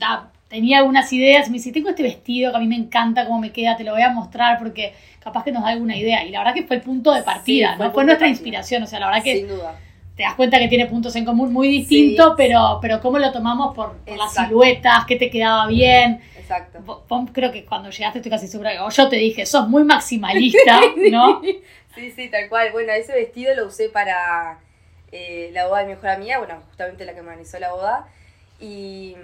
tenía 0.47 0.79
algunas 0.79 1.11
ideas, 1.13 1.47
me 1.49 1.53
dice, 1.57 1.71
tengo 1.71 1.89
este 1.89 2.03
vestido 2.03 2.51
que 2.51 2.57
a 2.57 2.59
mí 2.59 2.67
me 2.67 2.75
encanta 2.75 3.25
cómo 3.25 3.39
me 3.39 3.51
queda, 3.51 3.77
te 3.77 3.83
lo 3.83 3.91
voy 3.93 4.01
a 4.01 4.09
mostrar 4.09 4.57
porque 4.59 4.93
capaz 5.19 5.43
que 5.43 5.51
nos 5.51 5.63
da 5.63 5.69
alguna 5.69 5.95
idea. 5.95 6.25
Y 6.25 6.31
la 6.31 6.39
verdad 6.39 6.53
que 6.55 6.63
fue 6.63 6.77
el 6.77 6.81
punto 6.81 7.13
de 7.13 7.21
partida, 7.23 7.71
Sí, 7.71 7.77
fue 7.77 7.85
¿no? 7.85 7.91
Fue 7.93 8.03
nuestra 8.05 8.27
inspiración, 8.27 8.81
o 8.83 8.87
sea, 8.87 8.99
la 8.99 9.07
verdad 9.07 9.23
que 9.23 9.37
Sin 9.37 9.47
duda. 9.47 9.75
te 10.15 10.23
das 10.23 10.33
cuenta 10.33 10.57
que 10.59 10.67
tiene 10.67 10.87
puntos 10.87 11.15
en 11.15 11.23
común 11.23 11.53
muy 11.53 11.67
distintos, 11.69 12.29
Sí. 12.29 12.33
pero, 12.35 12.79
pero 12.81 12.99
cómo 12.99 13.19
lo 13.19 13.31
tomamos 13.31 13.75
por, 13.75 13.97
por 13.99 14.17
las 14.17 14.33
siluetas, 14.33 15.05
qué 15.05 15.15
te 15.17 15.29
quedaba 15.29 15.67
bien. 15.67 16.19
Exacto. 16.35 16.79
Vos- 16.83 17.01
vos 17.07 17.29
creo 17.31 17.51
que 17.51 17.63
cuando 17.63 17.89
llegaste 17.91 18.17
estoy 18.19 18.31
casi 18.31 18.47
segura 18.47 18.71
que 18.73 18.79
o 18.79 18.89
yo 18.89 19.07
te 19.07 19.15
dije, 19.17 19.45
sos 19.45 19.69
muy 19.69 19.83
maximalista, 19.83 20.81
¿no? 21.11 21.41
Sí, 21.93 22.11
sí, 22.11 22.29
tal 22.29 22.47
cual. 22.49 22.71
Bueno, 22.71 22.93
ese 22.93 23.13
vestido 23.13 23.53
lo 23.55 23.65
usé 23.67 23.89
para 23.89 24.59
eh, 25.11 25.49
la 25.53 25.67
boda 25.67 25.79
de 25.79 25.85
mi 25.87 25.93
mejor 25.93 26.09
amiga, 26.09 26.37
bueno, 26.39 26.61
justamente 26.67 27.05
la 27.05 27.13
que 27.13 27.21
me 27.21 27.29
organizó 27.29 27.59
la 27.59 27.73
boda. 27.73 28.07
Y, 28.59 29.17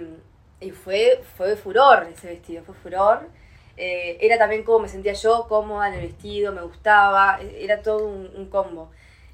y 0.60 0.70
fue, 0.72 1.22
fue 1.36 1.56
furor 1.56 2.08
ese 2.12 2.28
vestido, 2.28 2.62
fue 2.64 2.74
furor. 2.74 3.28
Eh, 3.76 4.18
era 4.20 4.38
también 4.38 4.64
como 4.64 4.80
me 4.80 4.88
sentía 4.88 5.12
yo, 5.14 5.46
cómoda 5.48 5.88
en 5.88 5.94
el 5.94 6.00
vestido, 6.02 6.52
me 6.52 6.62
gustaba, 6.62 7.38
eh, 7.40 7.58
era 7.62 7.80
todo 7.82 8.06
un, 8.06 8.30
un 8.36 8.50
combo. 8.50 8.90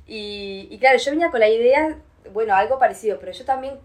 Y, 0.07 0.69
y 0.71 0.79
claro, 0.79 0.99
yo 0.99 1.11
venía 1.11 1.31
con 1.31 1.41
la 1.41 1.49
idea, 1.49 1.97
bueno, 2.33 2.55
algo 2.55 2.79
parecido, 2.79 3.19
pero 3.19 3.33
yo 3.33 3.45
también, 3.45 3.79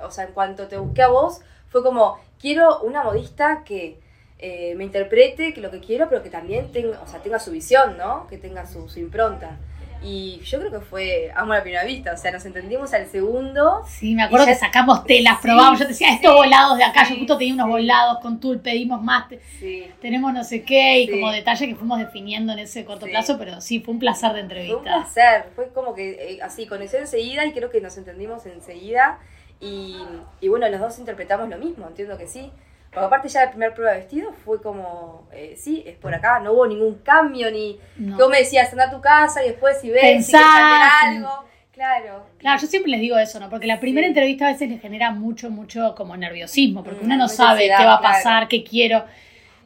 o 0.00 0.10
sea, 0.10 0.24
en 0.24 0.32
cuanto 0.32 0.68
te 0.68 0.78
busqué 0.78 1.02
a 1.02 1.08
vos, 1.08 1.42
fue 1.70 1.82
como, 1.82 2.18
quiero 2.40 2.80
una 2.80 3.02
modista 3.04 3.62
que 3.64 4.00
eh, 4.38 4.74
me 4.76 4.84
interprete 4.84 5.54
que 5.54 5.60
lo 5.60 5.70
que 5.70 5.80
quiero, 5.80 6.08
pero 6.08 6.22
que 6.22 6.30
también 6.30 6.70
tenga, 6.72 7.00
o 7.00 7.06
sea, 7.06 7.20
tenga 7.22 7.38
su 7.38 7.50
visión, 7.50 7.96
¿no? 7.96 8.26
Que 8.28 8.36
tenga 8.38 8.66
su, 8.66 8.88
su 8.88 8.98
impronta. 9.00 9.58
Y 10.02 10.40
yo 10.44 10.58
creo 10.58 10.70
que 10.70 10.80
fue 10.80 11.32
amo 11.34 11.54
a 11.54 11.56
la 11.56 11.62
primera 11.62 11.82
vista, 11.84 12.12
o 12.12 12.16
sea, 12.18 12.30
nos 12.30 12.44
entendimos 12.44 12.92
al 12.92 13.06
segundo. 13.06 13.80
Sí, 13.88 14.14
me 14.14 14.22
acuerdo 14.24 14.44
ya- 14.44 14.52
que 14.52 14.58
sacamos 14.58 15.04
telas, 15.04 15.36
Sí, 15.40 15.48
probamos. 15.48 15.78
Yo 15.80 15.86
te 15.86 15.92
decía, 15.92 16.12
estos 16.12 16.32
sí, 16.32 16.36
volados 16.36 16.76
de 16.76 16.84
acá, 16.84 17.08
yo 17.08 17.16
justo 17.16 17.38
tenía 17.38 17.54
unos 17.54 17.68
volados 17.68 18.18
con 18.20 18.38
tul, 18.38 18.60
pedimos 18.60 19.02
más, 19.02 19.26
te- 19.28 19.40
Sí. 19.58 19.90
tenemos 20.02 20.34
no 20.34 20.44
sé 20.44 20.62
qué, 20.64 21.00
y 21.00 21.10
como 21.10 21.32
detalle 21.32 21.66
que 21.66 21.74
fuimos 21.74 21.98
definiendo 21.98 22.52
en 22.52 22.58
ese 22.60 22.84
corto 22.84 23.06
plazo, 23.06 23.38
pero 23.38 23.60
sí, 23.62 23.80
fue 23.80 23.94
un 23.94 24.00
placer 24.00 24.28
de 24.34 24.34
Fue 24.34 24.40
un 24.42 24.50
entrevista. 24.50 24.82
placer, 24.82 25.46
fue 25.56 25.68
como 25.72 25.94
que 25.94 26.34
eh, 26.34 26.38
así, 26.42 26.66
conoció 26.66 26.98
enseguida 26.98 27.46
y 27.46 27.52
creo 27.52 27.70
que 27.70 27.80
nos 27.80 27.96
entendimos 27.96 28.44
enseguida. 28.44 29.18
Y, 29.60 29.96
y 30.42 30.48
bueno, 30.48 30.68
los 30.68 30.78
dos 30.78 30.98
interpretamos 30.98 31.48
lo 31.48 31.56
mismo, 31.56 31.88
entiendo 31.88 32.18
que 32.18 32.28
sí. 32.28 32.52
Porque 32.96 33.06
aparte 33.06 33.28
ya 33.28 33.44
la 33.44 33.50
primera 33.50 33.74
prueba 33.74 33.92
de 33.92 33.98
vestido 33.98 34.32
fue 34.44 34.62
como, 34.62 35.28
eh, 35.32 35.54
sí, 35.58 35.82
es 35.86 35.96
por 35.98 36.14
acá, 36.14 36.40
no 36.40 36.52
hubo 36.52 36.66
ningún 36.66 36.94
cambio, 37.04 37.50
ni... 37.50 37.78
No. 37.98 38.16
Vos 38.16 38.30
me 38.30 38.38
decías, 38.38 38.72
anda 38.72 38.84
a 38.84 38.90
tu 38.90 39.00
casa 39.02 39.44
y 39.44 39.48
después 39.50 39.78
si 39.80 39.90
ves, 39.90 40.00
si 40.26 40.32
Pensá, 40.32 40.38
quieres 40.38 40.54
cambiar 40.54 40.90
sí. 41.02 41.06
algo. 41.18 41.44
Claro. 41.72 42.26
Claro, 42.38 42.58
yo 42.60 42.66
siempre 42.68 42.90
les 42.90 43.00
digo 43.02 43.18
eso, 43.18 43.38
¿no? 43.38 43.50
Porque 43.50 43.66
la 43.66 43.78
primera 43.80 44.06
Sí. 44.06 44.08
entrevista 44.08 44.46
a 44.48 44.52
veces 44.52 44.70
les 44.70 44.80
genera 44.80 45.10
mucho, 45.10 45.50
mucho 45.50 45.94
como 45.94 46.16
nerviosismo, 46.16 46.82
porque 46.82 47.02
Mm, 47.02 47.04
uno 47.04 47.16
no 47.18 47.28
sabe 47.28 47.64
qué 47.64 47.68
va 47.84 47.96
a 47.96 47.98
claro. 47.98 48.02
pasar, 48.02 48.48
qué 48.48 48.64
quiero. 48.64 49.04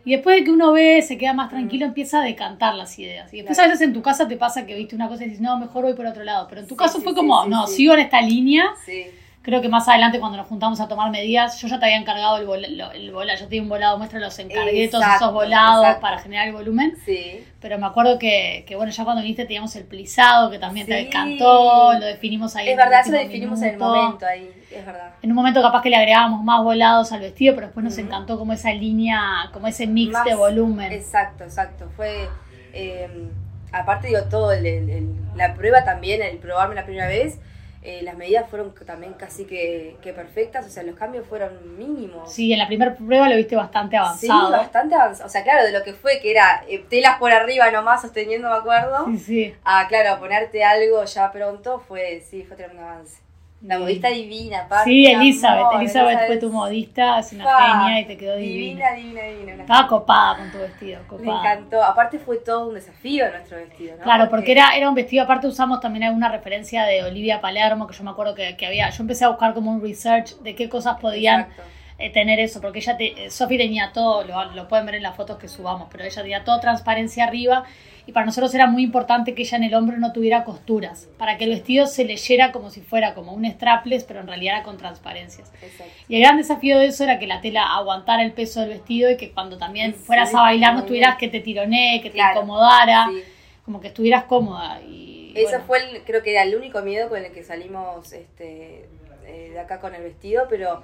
Y 0.04 0.12
después 0.12 0.34
de 0.36 0.42
que 0.44 0.50
uno 0.50 0.72
ve, 0.72 1.02
se 1.02 1.16
queda 1.18 1.34
más 1.34 1.50
tranquilo, 1.50 1.86
empieza 1.86 2.20
a 2.20 2.24
decantar 2.24 2.74
las 2.74 2.98
ideas. 2.98 3.32
Y 3.32 3.36
después 3.36 3.56
Mm. 3.56 3.60
Claro. 3.60 3.68
a 3.70 3.72
veces 3.74 3.86
en 3.86 3.92
tu 3.92 4.02
casa 4.02 4.26
te 4.26 4.36
pasa 4.36 4.66
que 4.66 4.74
viste 4.74 4.96
una 4.96 5.06
cosa 5.08 5.22
y 5.22 5.26
dices, 5.26 5.40
no, 5.40 5.56
mejor 5.56 5.84
voy 5.84 5.94
por 5.94 6.06
otro 6.06 6.24
lado. 6.24 6.46
Pero 6.48 6.62
en 6.62 6.66
tu 6.66 6.74
Sí, 6.74 6.78
caso 6.78 6.98
sí, 6.98 7.04
fue 7.04 7.14
como, 7.14 7.44
no, 7.46 7.68
sigo 7.68 7.94
en 7.94 8.00
esta 8.00 8.20
línea. 8.20 8.64
Sí, 8.84 9.06
Creo 9.42 9.62
que 9.62 9.70
más 9.70 9.88
adelante 9.88 10.20
cuando 10.20 10.36
nos 10.36 10.46
juntamos 10.48 10.80
a 10.80 10.86
tomar 10.88 11.10
medidas, 11.10 11.58
yo 11.62 11.66
ya 11.66 11.78
te 11.78 11.86
había 11.86 11.96
encargado 11.96 12.36
el, 12.36 12.44
vola- 12.46 12.68
lo- 12.68 12.92
el 12.92 13.10
volado, 13.10 13.38
yo 13.38 13.46
te 13.46 13.54
di 13.54 13.60
un 13.60 13.70
volado 13.70 13.96
muestra, 13.96 14.20
los 14.20 14.38
encargué 14.38 14.86
todos 14.88 15.02
Exacto, 15.04 15.24
esos 15.24 15.32
volados 15.34 15.82
exacto. 15.84 16.00
para 16.02 16.18
generar 16.18 16.48
el 16.48 16.52
volumen. 16.52 16.94
sí. 17.06 17.42
Pero 17.58 17.78
me 17.78 17.86
acuerdo 17.86 18.18
que, 18.18 18.64
que, 18.66 18.76
bueno, 18.76 18.92
ya 18.92 19.02
cuando 19.04 19.22
viniste 19.22 19.44
teníamos 19.46 19.74
el 19.76 19.84
plisado, 19.84 20.50
que 20.50 20.58
también 20.58 20.86
te 20.86 20.98
encantó, 21.06 21.92
lo 21.94 22.04
definimos 22.06 22.54
ahí. 22.56 22.66
Es 22.66 22.72
en 22.72 22.76
verdad, 22.78 23.00
eso 23.00 23.12
lo 23.12 23.18
definimos 23.18 23.62
en 23.62 23.68
el 23.70 23.78
momento 23.78 24.26
ahí, 24.26 24.50
es 24.70 24.84
verdad. 24.86 25.10
En 25.22 25.30
un 25.30 25.36
momento 25.36 25.62
capaz 25.62 25.80
que 25.82 25.90
le 25.90 25.96
agregábamos 25.96 26.42
más 26.44 26.62
volados 26.62 27.10
al 27.12 27.20
vestido, 27.20 27.54
pero 27.54 27.66
después 27.68 27.82
nos 27.84 27.96
encantó 27.98 28.38
como 28.38 28.52
esa 28.52 28.72
línea, 28.74 29.48
como 29.52 29.66
ese 29.68 29.86
mix 29.86 30.12
Más- 30.12 30.24
de 30.24 30.34
volumen. 30.34 30.92
Exacto, 30.92 31.44
exacto. 31.44 31.88
Fue, 31.96 32.28
eh, 32.72 33.08
aparte 33.72 34.08
digo, 34.08 34.20
todo, 34.30 34.52
el- 34.52 34.66
el- 34.66 35.14
la 35.34 35.54
prueba 35.54 35.84
también, 35.84 36.20
el 36.22 36.36
probarme 36.38 36.74
la 36.74 36.84
primera 36.84 37.08
vez, 37.08 37.38
eh, 37.82 38.02
las 38.02 38.14
medidas 38.16 38.48
fueron 38.50 38.74
también 38.86 39.14
casi 39.14 39.46
que, 39.46 39.96
que 40.02 40.12
perfectas, 40.12 40.66
o 40.66 40.68
sea, 40.68 40.82
los 40.82 40.96
cambios 40.96 41.26
fueron 41.26 41.78
mínimos. 41.78 42.30
Sí, 42.32 42.52
en 42.52 42.58
la 42.58 42.66
primera 42.66 42.94
prueba 42.94 43.28
lo 43.28 43.36
viste 43.36 43.56
bastante 43.56 43.96
Sí, 44.18 44.28
avanzado. 44.30 44.50
bastante 44.50 44.94
avanzado. 44.94 45.26
O 45.26 45.30
sea, 45.30 45.42
claro, 45.42 45.64
de 45.64 45.72
lo 45.72 45.82
que 45.82 45.94
fue, 45.94 46.20
que 46.20 46.30
era 46.30 46.62
eh, 46.68 46.84
telas 46.90 47.18
por 47.18 47.32
arriba 47.32 47.70
nomás 47.70 48.02
sosteniendo, 48.02 48.48
me 48.50 48.56
acuerdo. 48.56 49.06
Sí, 49.06 49.18
sí. 49.18 49.54
Ah, 49.64 49.86
claro, 49.88 50.20
ponerte 50.20 50.62
algo 50.62 51.02
ya 51.04 51.32
pronto 51.32 51.78
fue, 51.88 52.20
sí, 52.20 52.44
fue 52.44 52.56
tremendo 52.56 52.82
avance. 52.82 53.18
La 53.62 53.78
modista 53.78 54.08
divina, 54.08 54.60
aparte. 54.60 54.88
Sí, 54.88 55.06
Elizabeth. 55.06 55.64
amor, 55.66 55.82
Elizabeth 55.82 56.26
fue 56.26 56.36
tu 56.38 56.50
modista, 56.50 57.18
es 57.18 57.32
una 57.34 57.44
genia 57.44 58.00
y 58.00 58.06
te 58.06 58.16
quedó 58.16 58.36
divina. 58.36 58.94
Divina, 58.94 59.22
divina, 59.22 59.22
divina. 59.22 59.62
Estaba 59.62 59.86
copada 59.86 60.38
con 60.38 60.50
tu 60.50 60.58
vestido, 60.58 61.00
Me 61.18 61.30
encantó. 61.30 61.82
Aparte 61.82 62.18
fue 62.18 62.38
todo 62.38 62.68
un 62.68 62.74
desafío 62.74 63.30
nuestro 63.30 63.58
vestido, 63.58 63.96
¿no? 63.98 64.02
Claro, 64.02 64.30
porque 64.30 64.52
era, 64.52 64.74
era 64.76 64.88
un 64.88 64.94
vestido, 64.94 65.24
aparte 65.24 65.46
usamos 65.46 65.80
también 65.80 66.04
alguna 66.04 66.30
referencia 66.30 66.84
de 66.84 67.02
Olivia 67.04 67.42
Palermo, 67.42 67.86
que 67.86 67.94
yo 67.94 68.02
me 68.02 68.10
acuerdo 68.10 68.34
que, 68.34 68.56
que 68.56 68.66
había, 68.66 68.88
yo 68.88 69.02
empecé 69.02 69.26
a 69.26 69.28
buscar 69.28 69.52
como 69.52 69.70
un 69.70 69.82
research 69.82 70.36
de 70.38 70.54
qué 70.54 70.70
cosas 70.70 70.98
podían 70.98 71.40
Exacto. 71.40 71.62
Eh, 72.00 72.10
tener 72.10 72.40
eso, 72.40 72.60
porque 72.60 72.78
ella, 72.80 72.96
te, 72.96 73.26
eh, 73.26 73.30
Sophie 73.30 73.58
tenía 73.58 73.92
todo, 73.92 74.24
lo, 74.24 74.52
lo 74.52 74.68
pueden 74.68 74.86
ver 74.86 74.96
en 74.96 75.02
las 75.02 75.16
fotos 75.16 75.38
que 75.38 75.48
subamos, 75.48 75.88
pero 75.92 76.04
ella 76.04 76.22
tenía 76.22 76.44
todo 76.44 76.58
transparencia 76.60 77.24
arriba 77.24 77.64
y 78.06 78.12
para 78.12 78.26
nosotros 78.26 78.52
era 78.54 78.66
muy 78.66 78.82
importante 78.82 79.34
que 79.34 79.42
ella 79.42 79.58
en 79.58 79.64
el 79.64 79.74
hombro 79.74 79.96
no 79.98 80.12
tuviera 80.12 80.42
costuras, 80.42 81.08
para 81.18 81.36
que 81.36 81.44
el 81.44 81.50
vestido 81.50 81.86
se 81.86 82.04
leyera 82.04 82.50
como 82.50 82.70
si 82.70 82.80
fuera 82.80 83.14
como 83.14 83.32
un 83.34 83.44
strapless, 83.44 84.04
pero 84.04 84.20
en 84.20 84.26
realidad 84.26 84.56
era 84.56 84.62
con 84.64 84.78
transparencias. 84.78 85.52
Exacto. 85.62 85.92
Y 86.08 86.16
el 86.16 86.22
gran 86.22 86.36
desafío 86.38 86.78
de 86.78 86.86
eso 86.86 87.04
era 87.04 87.18
que 87.18 87.26
la 87.26 87.40
tela 87.40 87.74
aguantara 87.76 88.22
el 88.24 88.32
peso 88.32 88.60
del 88.60 88.70
vestido 88.70 89.10
y 89.10 89.16
que 89.16 89.30
cuando 89.32 89.58
también 89.58 89.92
Sí, 89.92 89.98
fueras 90.00 90.34
a 90.34 90.40
bailar 90.40 90.74
no 90.74 90.84
tuvieras 90.84 91.16
que 91.18 91.28
te 91.28 91.40
tironee, 91.40 92.00
que 92.00 92.10
te 92.10 92.18
incomodara, 92.18 93.06
Sí. 93.10 93.22
como 93.64 93.80
que 93.80 93.88
estuvieras 93.88 94.24
cómoda. 94.24 94.80
Y, 94.82 95.32
Ese 95.36 95.50
bueno. 95.58 95.64
fue, 95.66 95.78
el, 95.78 96.02
creo 96.02 96.22
que 96.22 96.32
era 96.32 96.42
el 96.42 96.56
único 96.56 96.80
miedo 96.82 97.08
con 97.10 97.22
el 97.24 97.30
que 97.30 97.44
salimos 97.44 98.12
este, 98.12 98.88
eh, 99.26 99.50
de 99.52 99.60
acá 99.60 99.78
con 99.78 99.94
el 99.94 100.02
vestido, 100.02 100.46
pero 100.48 100.82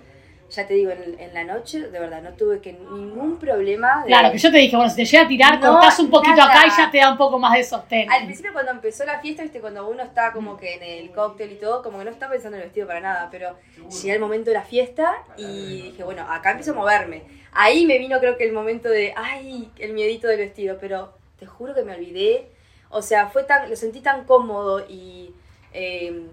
ya 0.50 0.66
te 0.66 0.74
digo, 0.74 0.90
en, 0.90 1.18
en 1.18 1.34
la 1.34 1.44
noche, 1.44 1.88
de 1.88 1.98
verdad, 1.98 2.22
no 2.22 2.32
tuve 2.34 2.60
que 2.60 2.72
ningún 2.72 3.38
problema. 3.38 4.02
De, 4.02 4.08
Claro, 4.08 4.30
que 4.32 4.38
yo 4.38 4.50
te 4.50 4.58
dije, 4.58 4.76
bueno, 4.76 4.90
si 4.90 4.96
te 4.96 5.04
llega 5.04 5.24
a 5.24 5.28
tirar, 5.28 5.60
No, 5.60 5.72
cortás 5.72 5.98
un 5.98 6.10
poquito 6.10 6.36
nada. 6.36 6.50
acá 6.50 6.66
y 6.66 6.70
ya 6.70 6.90
te 6.90 6.98
da 6.98 7.10
un 7.10 7.18
poco 7.18 7.38
más 7.38 7.54
de 7.54 7.64
sostén. 7.64 8.10
Al 8.10 8.24
principio 8.24 8.52
cuando 8.52 8.70
empezó 8.72 9.04
la 9.04 9.18
fiesta, 9.20 9.42
viste, 9.42 9.60
cuando 9.60 9.88
uno 9.88 10.02
está 10.02 10.32
como 10.32 10.56
que 10.56 10.74
en 10.74 10.82
el 10.82 11.10
cóctel 11.12 11.52
y 11.52 11.56
todo, 11.56 11.82
como 11.82 11.98
que 11.98 12.04
no 12.04 12.10
está 12.10 12.28
pensando 12.28 12.56
en 12.56 12.62
el 12.62 12.68
vestido 12.68 12.86
para 12.86 13.00
nada, 13.00 13.28
pero 13.30 13.56
llegué 13.90 14.14
el 14.14 14.20
momento 14.20 14.50
de 14.50 14.54
la 14.54 14.62
fiesta 14.62 15.12
y 15.36 15.82
dije, 15.82 16.04
bueno, 16.04 16.22
acá 16.30 16.50
empiezo 16.52 16.72
a 16.72 16.74
moverme. 16.74 17.22
Ahí 17.52 17.86
me 17.86 17.98
vino 17.98 18.18
creo 18.20 18.36
que 18.36 18.44
el 18.44 18.52
momento 18.52 18.88
de, 18.88 19.14
ay, 19.16 19.70
el 19.78 19.92
miedito 19.94 20.28
del 20.28 20.38
vestido, 20.38 20.76
pero 20.80 21.14
te 21.38 21.46
juro 21.46 21.74
que 21.74 21.82
me 21.82 21.94
olvidé. 21.94 22.50
O 22.90 23.02
sea, 23.02 23.28
fue 23.28 23.44
tan, 23.44 23.68
lo 23.68 23.76
sentí 23.76 24.00
tan 24.00 24.24
cómodo 24.24 24.84
y 24.88 25.34
eh, 25.72 26.26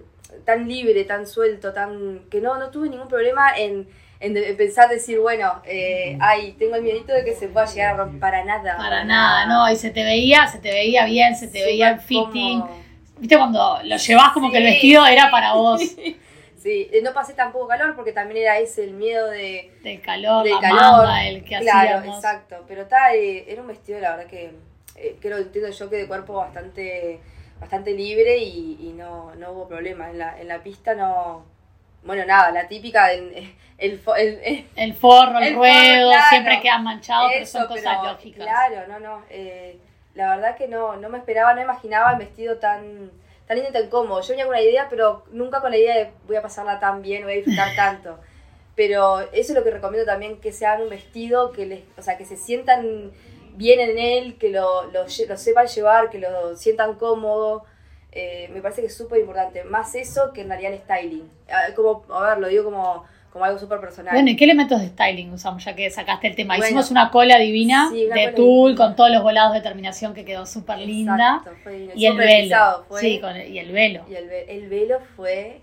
tan 0.46 0.68
libre, 0.68 1.04
tan 1.06 1.28
suelto, 1.28 1.74
tan 1.74 2.22
que 2.30 2.42
no, 2.42 2.58
no 2.58 2.70
tuve 2.70 2.90
ningún 2.90 3.08
problema 3.08 3.56
en, 3.58 3.88
en 4.20 4.34
de- 4.34 4.50
en 4.50 4.58
pensar, 4.58 4.90
decir, 4.90 5.20
bueno, 5.20 5.62
eh, 5.66 6.18
ay, 6.22 6.54
tengo 6.58 6.76
el 6.76 6.82
miedito 6.84 7.14
de 7.14 7.24
que 7.24 7.34
se 7.36 7.48
pueda 7.48 7.66
llegar 7.66 7.94
a 7.94 7.98
romper 7.98 8.20
para 8.20 8.44
nada. 8.44 8.78
Para 8.78 9.04
nada, 9.04 9.46
no, 9.46 9.72
y 9.72 9.76
se 9.76 9.90
te 9.92 10.04
veía, 10.04 10.48
se 10.48 10.60
te 10.60 10.72
veía 10.72 11.06
bien, 11.06 11.36
se 11.36 11.48
te 11.48 11.64
veía 11.64 11.90
el 11.90 12.00
fitting. 12.00 12.64
Viste 13.20 13.38
cuando 13.38 13.80
lo 13.84 13.96
llevas 13.96 14.32
como 14.34 14.52
que 14.52 14.58
el 14.58 14.64
vestido 14.64 15.06
era 15.06 15.30
para 15.32 15.54
vos, 15.54 15.82
Sí, 16.64 16.88
eh, 16.94 17.02
no 17.04 17.14
pasé 17.14 17.34
tampoco 17.34 17.68
calor 17.68 17.94
porque 17.94 18.14
también 18.14 18.44
era 18.44 18.58
ese 18.58 18.86
el 18.86 18.94
miedo 18.94 19.30
de, 19.30 19.70
del 19.84 20.02
calor, 20.02 20.46
del 20.46 20.54
la 20.54 20.62
calor. 20.62 21.06
manga, 21.08 21.28
el 21.28 21.44
que 21.44 21.58
claro, 21.60 21.98
hacíamos. 21.98 22.16
exacto. 22.18 22.64
Pero 22.70 22.84
está, 22.84 23.14
eh, 23.16 23.44
era 23.50 23.62
un 23.62 23.68
vestido, 23.68 24.00
la 24.00 24.12
verdad 24.16 24.28
que 24.30 24.52
eh, 24.96 25.18
creo 25.20 25.40
entiendo 25.40 25.70
yo 25.72 25.90
que 25.90 25.98
de 25.98 26.08
cuerpo 26.08 26.36
bastante 26.36 27.20
bastante 27.60 27.92
libre 27.92 28.38
y, 28.38 28.78
y 28.82 28.94
no, 28.94 29.34
no 29.36 29.52
hubo 29.52 29.68
problema. 29.68 30.10
En 30.10 30.18
la, 30.20 30.40
en 30.40 30.48
la 30.48 30.62
pista 30.64 30.94
no. 30.96 31.46
Bueno, 32.04 32.26
nada, 32.26 32.52
la 32.52 32.68
típica 32.68 33.08
del. 33.08 33.56
El, 33.80 34.00
el- 34.18 34.40
el- 34.46 34.66
El 34.78 34.94
forro, 34.94 35.40
el, 35.40 35.56
ruedo, 35.56 36.10
claro. 36.10 36.24
siempre 36.30 36.62
quedan 36.62 36.84
manchados, 36.86 37.32
pero 37.34 37.46
son 37.46 37.68
cosas 37.68 37.98
pero, 38.00 38.14
lógicas. 38.14 38.46
Claro, 38.46 38.88
no, 38.88 39.00
no. 39.00 39.24
eh, 39.30 39.78
la 40.14 40.30
verdad 40.36 40.56
que 40.56 40.68
no, 40.70 40.96
no 40.96 41.10
me 41.10 41.18
esperaba, 41.18 41.54
no 41.54 41.62
imaginaba 41.62 42.12
el 42.14 42.20
vestido 42.20 42.58
tan, 42.60 43.10
tan 43.48 43.58
lindo 43.58 43.72
y 43.72 43.74
tan 43.74 43.90
cómodo. 43.90 44.22
Yo 44.22 44.30
venía 44.30 44.46
con 44.46 44.54
una 44.54 44.62
idea, 44.62 44.88
pero 44.90 45.26
nunca 45.32 45.60
con 45.60 45.72
la 45.72 45.78
idea 45.78 45.96
de 45.98 46.12
voy 46.28 46.38
a 46.38 46.42
pasarla 46.42 46.80
tan 46.80 47.02
bien, 47.02 47.24
voy 47.24 47.34
a 47.34 47.36
disfrutar 47.38 47.70
tanto. 47.76 48.20
Pero 48.76 49.20
eso 49.22 49.52
es 49.52 49.56
lo 49.56 49.64
que 49.66 49.72
recomiendo 49.72 50.06
también, 50.06 50.40
que 50.40 50.54
se 50.54 50.66
hagan 50.66 50.84
un 50.84 50.90
vestido, 50.90 51.52
que 51.52 51.66
les, 51.66 51.82
o 51.98 52.02
sea, 52.04 52.16
que 52.18 52.26
se 52.26 52.38
sientan 52.38 53.12
bien 53.56 53.80
en 53.80 53.98
él, 53.98 54.38
que 54.38 54.50
lo, 54.50 54.84
lo, 54.92 55.04
lo 55.04 55.38
sepan 55.38 55.68
llevar, 55.68 56.10
que 56.10 56.20
lo 56.20 56.56
sientan 56.56 56.96
cómodo. 56.96 57.66
Eh, 58.12 58.50
me 58.54 58.62
parece 58.62 58.82
que 58.82 58.88
es 58.88 58.96
súper 58.98 59.20
importante. 59.22 59.64
Más 59.64 59.96
eso 59.96 60.32
que 60.34 60.42
en 60.42 60.50
realidad 60.50 60.74
el 60.74 60.80
styling. 60.80 61.30
Ah, 61.50 61.74
Como, 61.76 62.04
a 62.14 62.30
ver, 62.30 62.38
lo 62.40 62.48
digo 62.48 62.64
como, 62.64 63.04
como 63.32 63.44
algo 63.46 63.58
súper 63.58 63.80
personal. 63.80 64.14
Bueno, 64.14 64.30
¿y 64.30 64.36
qué 64.36 64.44
elementos 64.44 64.80
de 64.80 64.90
styling 64.90 65.32
usamos 65.34 65.64
ya 65.66 65.76
que 65.76 65.90
sacaste 65.90 66.28
el 66.28 66.36
tema? 66.36 66.54
Bueno. 66.56 66.66
Hicimos 66.66 66.92
una 66.92 67.10
cola 67.10 67.40
divina 67.40 67.90
Sí, 67.92 68.06
una 68.06 68.16
de 68.16 68.22
cola 68.26 68.36
tul 68.36 68.70
divina. 68.72 68.86
con 68.86 68.96
todos 68.96 69.10
los 69.12 69.24
volados 69.24 69.54
de 69.54 69.62
terminación 69.62 70.14
que 70.14 70.26
quedó 70.26 70.46
súper 70.46 70.78
linda. 70.80 71.38
Exacto, 71.40 71.60
fue 71.64 71.72
divino. 71.74 71.94
Y 71.96 72.06
el 72.06 72.18
velo. 72.18 72.86
fue. 72.88 73.00
Sí, 73.02 73.20
con 73.20 73.36
el- 73.36 73.52
y 73.52 73.58
el 73.58 73.72
velo. 73.72 74.06
Y 74.08 74.14
el, 74.16 74.28
ve- 74.30 74.46
el 74.48 74.70
velo 74.70 75.00
fue 75.16 75.62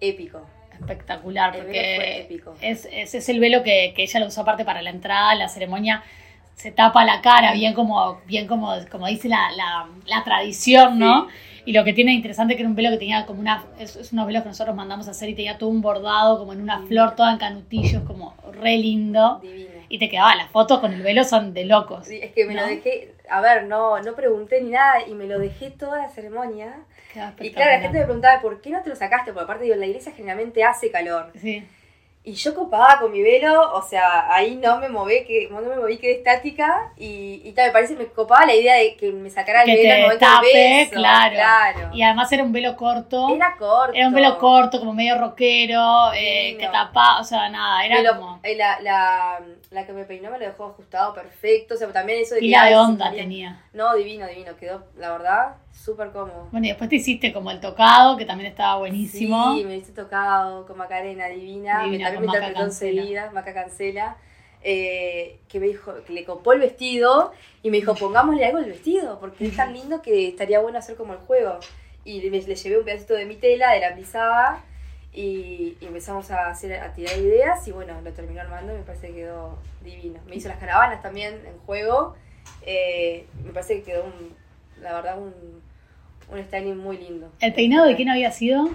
épico. 0.00 0.40
Espectacular, 0.80 1.56
porque 1.56 2.26
es, 2.60 2.86
ese 2.92 3.18
es 3.18 3.28
el 3.30 3.40
velo 3.40 3.62
que, 3.62 3.92
que 3.96 4.02
ella 4.02 4.20
lo 4.20 4.26
usó 4.26 4.42
aparte 4.42 4.64
para 4.64 4.82
la 4.82 4.90
entrada, 4.90 5.34
la 5.34 5.48
ceremonia. 5.48 6.02
Se 6.56 6.72
tapa 6.72 7.04
la 7.04 7.20
cara, 7.20 7.52
bien 7.52 7.74
como, 7.74 8.20
bien 8.26 8.46
como, 8.46 8.74
como 8.90 9.06
dice 9.06 9.28
la, 9.28 9.50
la, 9.56 9.88
la 10.06 10.24
tradición, 10.24 10.98
¿no? 10.98 11.28
Y 11.66 11.72
lo 11.72 11.84
que 11.84 11.92
tiene 11.92 12.12
interesante 12.12 12.54
que 12.54 12.62
era 12.62 12.68
un 12.68 12.76
velo 12.76 12.90
que 12.90 12.96
tenía 12.96 13.26
como 13.26 13.40
una, 13.40 13.64
es, 13.78 13.96
es 13.96 14.12
unos 14.12 14.26
velos 14.26 14.42
que 14.42 14.48
nosotros 14.48 14.74
mandamos 14.74 15.06
a 15.08 15.10
hacer 15.10 15.28
y 15.28 15.34
tenía 15.34 15.58
todo 15.58 15.68
un 15.68 15.82
bordado 15.82 16.38
como 16.38 16.52
en 16.52 16.62
una 16.62 16.80
flor 16.86 17.14
toda 17.14 17.32
en 17.32 17.38
canutillos, 17.38 18.02
como 18.04 18.34
re 18.52 18.78
lindo. 18.78 19.40
Divino. 19.42 19.70
Y 19.88 19.98
te 19.98 20.08
quedaba, 20.08 20.34
las 20.34 20.50
fotos 20.50 20.80
con 20.80 20.92
el 20.92 21.02
velo 21.02 21.24
son 21.24 21.54
de 21.54 21.64
locos. 21.64 22.06
Sí, 22.06 22.18
es 22.22 22.32
que 22.32 22.44
me 22.46 22.54
¿no? 22.54 22.62
lo 22.62 22.66
dejé, 22.66 23.14
a 23.28 23.40
ver, 23.40 23.64
no, 23.64 24.00
no 24.00 24.14
pregunté 24.14 24.60
ni 24.62 24.70
nada 24.70 25.06
y 25.06 25.14
me 25.14 25.26
lo 25.26 25.38
dejé 25.38 25.70
toda 25.70 25.98
la 25.98 26.08
ceremonia. 26.08 26.74
Y 27.40 27.50
claro, 27.50 27.72
la 27.72 27.80
gente 27.80 27.98
me 27.98 28.04
preguntaba, 28.04 28.40
¿por 28.40 28.60
qué 28.60 28.70
no 28.70 28.82
te 28.82 28.88
lo 28.88 28.96
sacaste? 28.96 29.32
Porque 29.32 29.44
aparte, 29.44 29.64
digo, 29.64 29.74
en 29.74 29.80
la 29.80 29.86
iglesia 29.86 30.12
generalmente 30.12 30.64
hace 30.64 30.90
calor. 30.90 31.32
Sí. 31.40 31.64
Y 32.28 32.32
yo 32.32 32.56
copada 32.56 32.98
con 32.98 33.12
mi 33.12 33.22
velo, 33.22 33.72
o 33.72 33.80
sea, 33.82 34.34
ahí 34.34 34.56
no 34.56 34.78
me 34.80 34.88
moví, 34.88 35.24
que, 35.24 35.48
no 35.48 35.60
me 35.60 35.76
moví, 35.76 35.96
quedé 35.96 36.14
estática. 36.16 36.90
Y, 36.96 37.40
y 37.44 37.52
tal, 37.52 37.66
me 37.68 37.72
parece, 37.72 37.94
me 37.94 38.06
copaba 38.08 38.44
la 38.44 38.54
idea 38.56 38.74
de 38.74 38.96
que 38.96 39.12
me 39.12 39.30
sacara 39.30 39.62
el 39.62 39.66
Que 39.76 39.82
velo 39.86 40.08
te 40.10 40.16
tape, 40.18 40.46
beso, 40.52 40.90
claro. 40.90 41.34
claro. 41.34 41.90
Y 41.94 42.02
además 42.02 42.32
era 42.32 42.42
un 42.42 42.50
velo 42.50 42.76
corto. 42.76 43.28
Era 43.32 43.54
corto. 43.56 43.92
Era 43.94 44.08
un 44.08 44.14
velo 44.14 44.38
corto, 44.38 44.80
como 44.80 44.92
medio 44.92 45.16
rockero, 45.16 46.12
eh, 46.16 46.56
que 46.58 46.66
tapaba, 46.66 47.20
o 47.20 47.24
sea, 47.24 47.48
nada, 47.48 47.86
era 47.86 47.96
Me 47.98 48.02
lo- 48.02 48.16
como 48.16 48.40
eh, 48.42 48.56
la, 48.56 48.80
la, 48.80 49.38
la 49.70 49.86
que 49.86 49.92
me 49.92 50.04
peinó 50.04 50.28
me 50.32 50.40
lo 50.40 50.46
dejó 50.46 50.64
ajustado 50.64 51.14
perfecto. 51.14 51.74
O 51.74 51.76
sea, 51.76 51.86
también 51.92 52.22
eso 52.22 52.34
de 52.34 52.40
que 52.40 52.46
pila 52.46 52.62
ay, 52.62 52.70
de 52.72 52.76
onda 52.76 53.12
tenía. 53.12 53.62
No, 53.76 53.94
divino, 53.94 54.26
divino. 54.26 54.56
Quedó, 54.56 54.84
la 54.96 55.12
verdad, 55.12 55.56
súper 55.72 56.10
cómodo. 56.10 56.48
Bueno, 56.50 56.66
y 56.66 56.70
después 56.70 56.88
te 56.88 56.96
hiciste 56.96 57.32
como 57.32 57.50
el 57.50 57.60
tocado, 57.60 58.16
que 58.16 58.24
también 58.24 58.50
estaba 58.50 58.78
buenísimo. 58.78 59.54
Sí, 59.54 59.64
me 59.64 59.76
hice 59.76 59.92
tocado 59.92 60.66
con 60.66 60.78
Macarena, 60.78 61.26
divina. 61.28 61.82
Divina, 61.84 62.10
me, 62.10 62.12
también 62.14 62.20
me 62.22 62.26
Maca 62.26 62.38
interpretó 62.38 62.64
enseguida, 62.64 63.30
Maca 63.32 63.52
Cancela. 63.54 64.16
eh, 64.62 65.38
que 65.48 65.60
me 65.60 65.66
dijo, 65.66 65.92
que 66.06 66.12
le 66.12 66.24
copó 66.24 66.52
el 66.54 66.60
vestido 66.60 67.32
y 67.62 67.70
me 67.70 67.76
dijo, 67.76 67.94
pongámosle 68.00 68.46
algo 68.46 68.58
al 68.58 68.64
vestido, 68.64 69.20
porque 69.20 69.46
es 69.46 69.56
tan 69.56 69.72
lindo 69.78 70.00
que 70.02 70.28
estaría 70.28 70.58
bueno 70.60 70.78
hacer 70.78 70.96
como 70.96 71.12
el 71.12 71.18
juego. 71.20 71.58
Y 72.04 72.20
le, 72.22 72.30
le 72.42 72.54
llevé 72.56 72.78
un 72.78 72.84
pedacito 72.84 73.14
de 73.14 73.26
mi 73.26 73.36
tela, 73.36 73.72
de 73.72 73.80
la 73.80 73.94
plisada, 73.94 74.64
y, 75.12 75.76
y 75.80 75.86
empezamos 75.86 76.30
a, 76.30 76.48
hacer, 76.48 76.74
a 76.80 76.92
tirar 76.92 77.16
ideas, 77.18 77.66
y 77.68 77.72
bueno, 77.72 78.00
lo 78.02 78.12
terminó 78.12 78.40
armando 78.40 78.72
y 78.74 78.76
me 78.78 78.82
parece 78.84 79.08
que 79.08 79.14
quedó 79.14 79.58
divino. 79.82 80.20
Me 80.26 80.36
hizo 80.36 80.48
las 80.48 80.58
caravanas 80.58 81.02
también 81.02 81.34
en 81.46 81.58
juego, 81.66 82.14
eh, 82.62 83.26
me 83.44 83.52
parece 83.52 83.76
que 83.78 83.82
quedó, 83.82 84.04
un, 84.04 84.34
la 84.82 84.92
verdad, 84.94 85.18
un, 85.18 85.32
un 86.30 86.44
styling 86.44 86.76
muy 86.76 86.98
lindo. 86.98 87.30
¿El 87.40 87.52
peinado 87.54 87.86
de 87.86 87.96
quién 87.96 88.08
había 88.08 88.30
sido? 88.32 88.68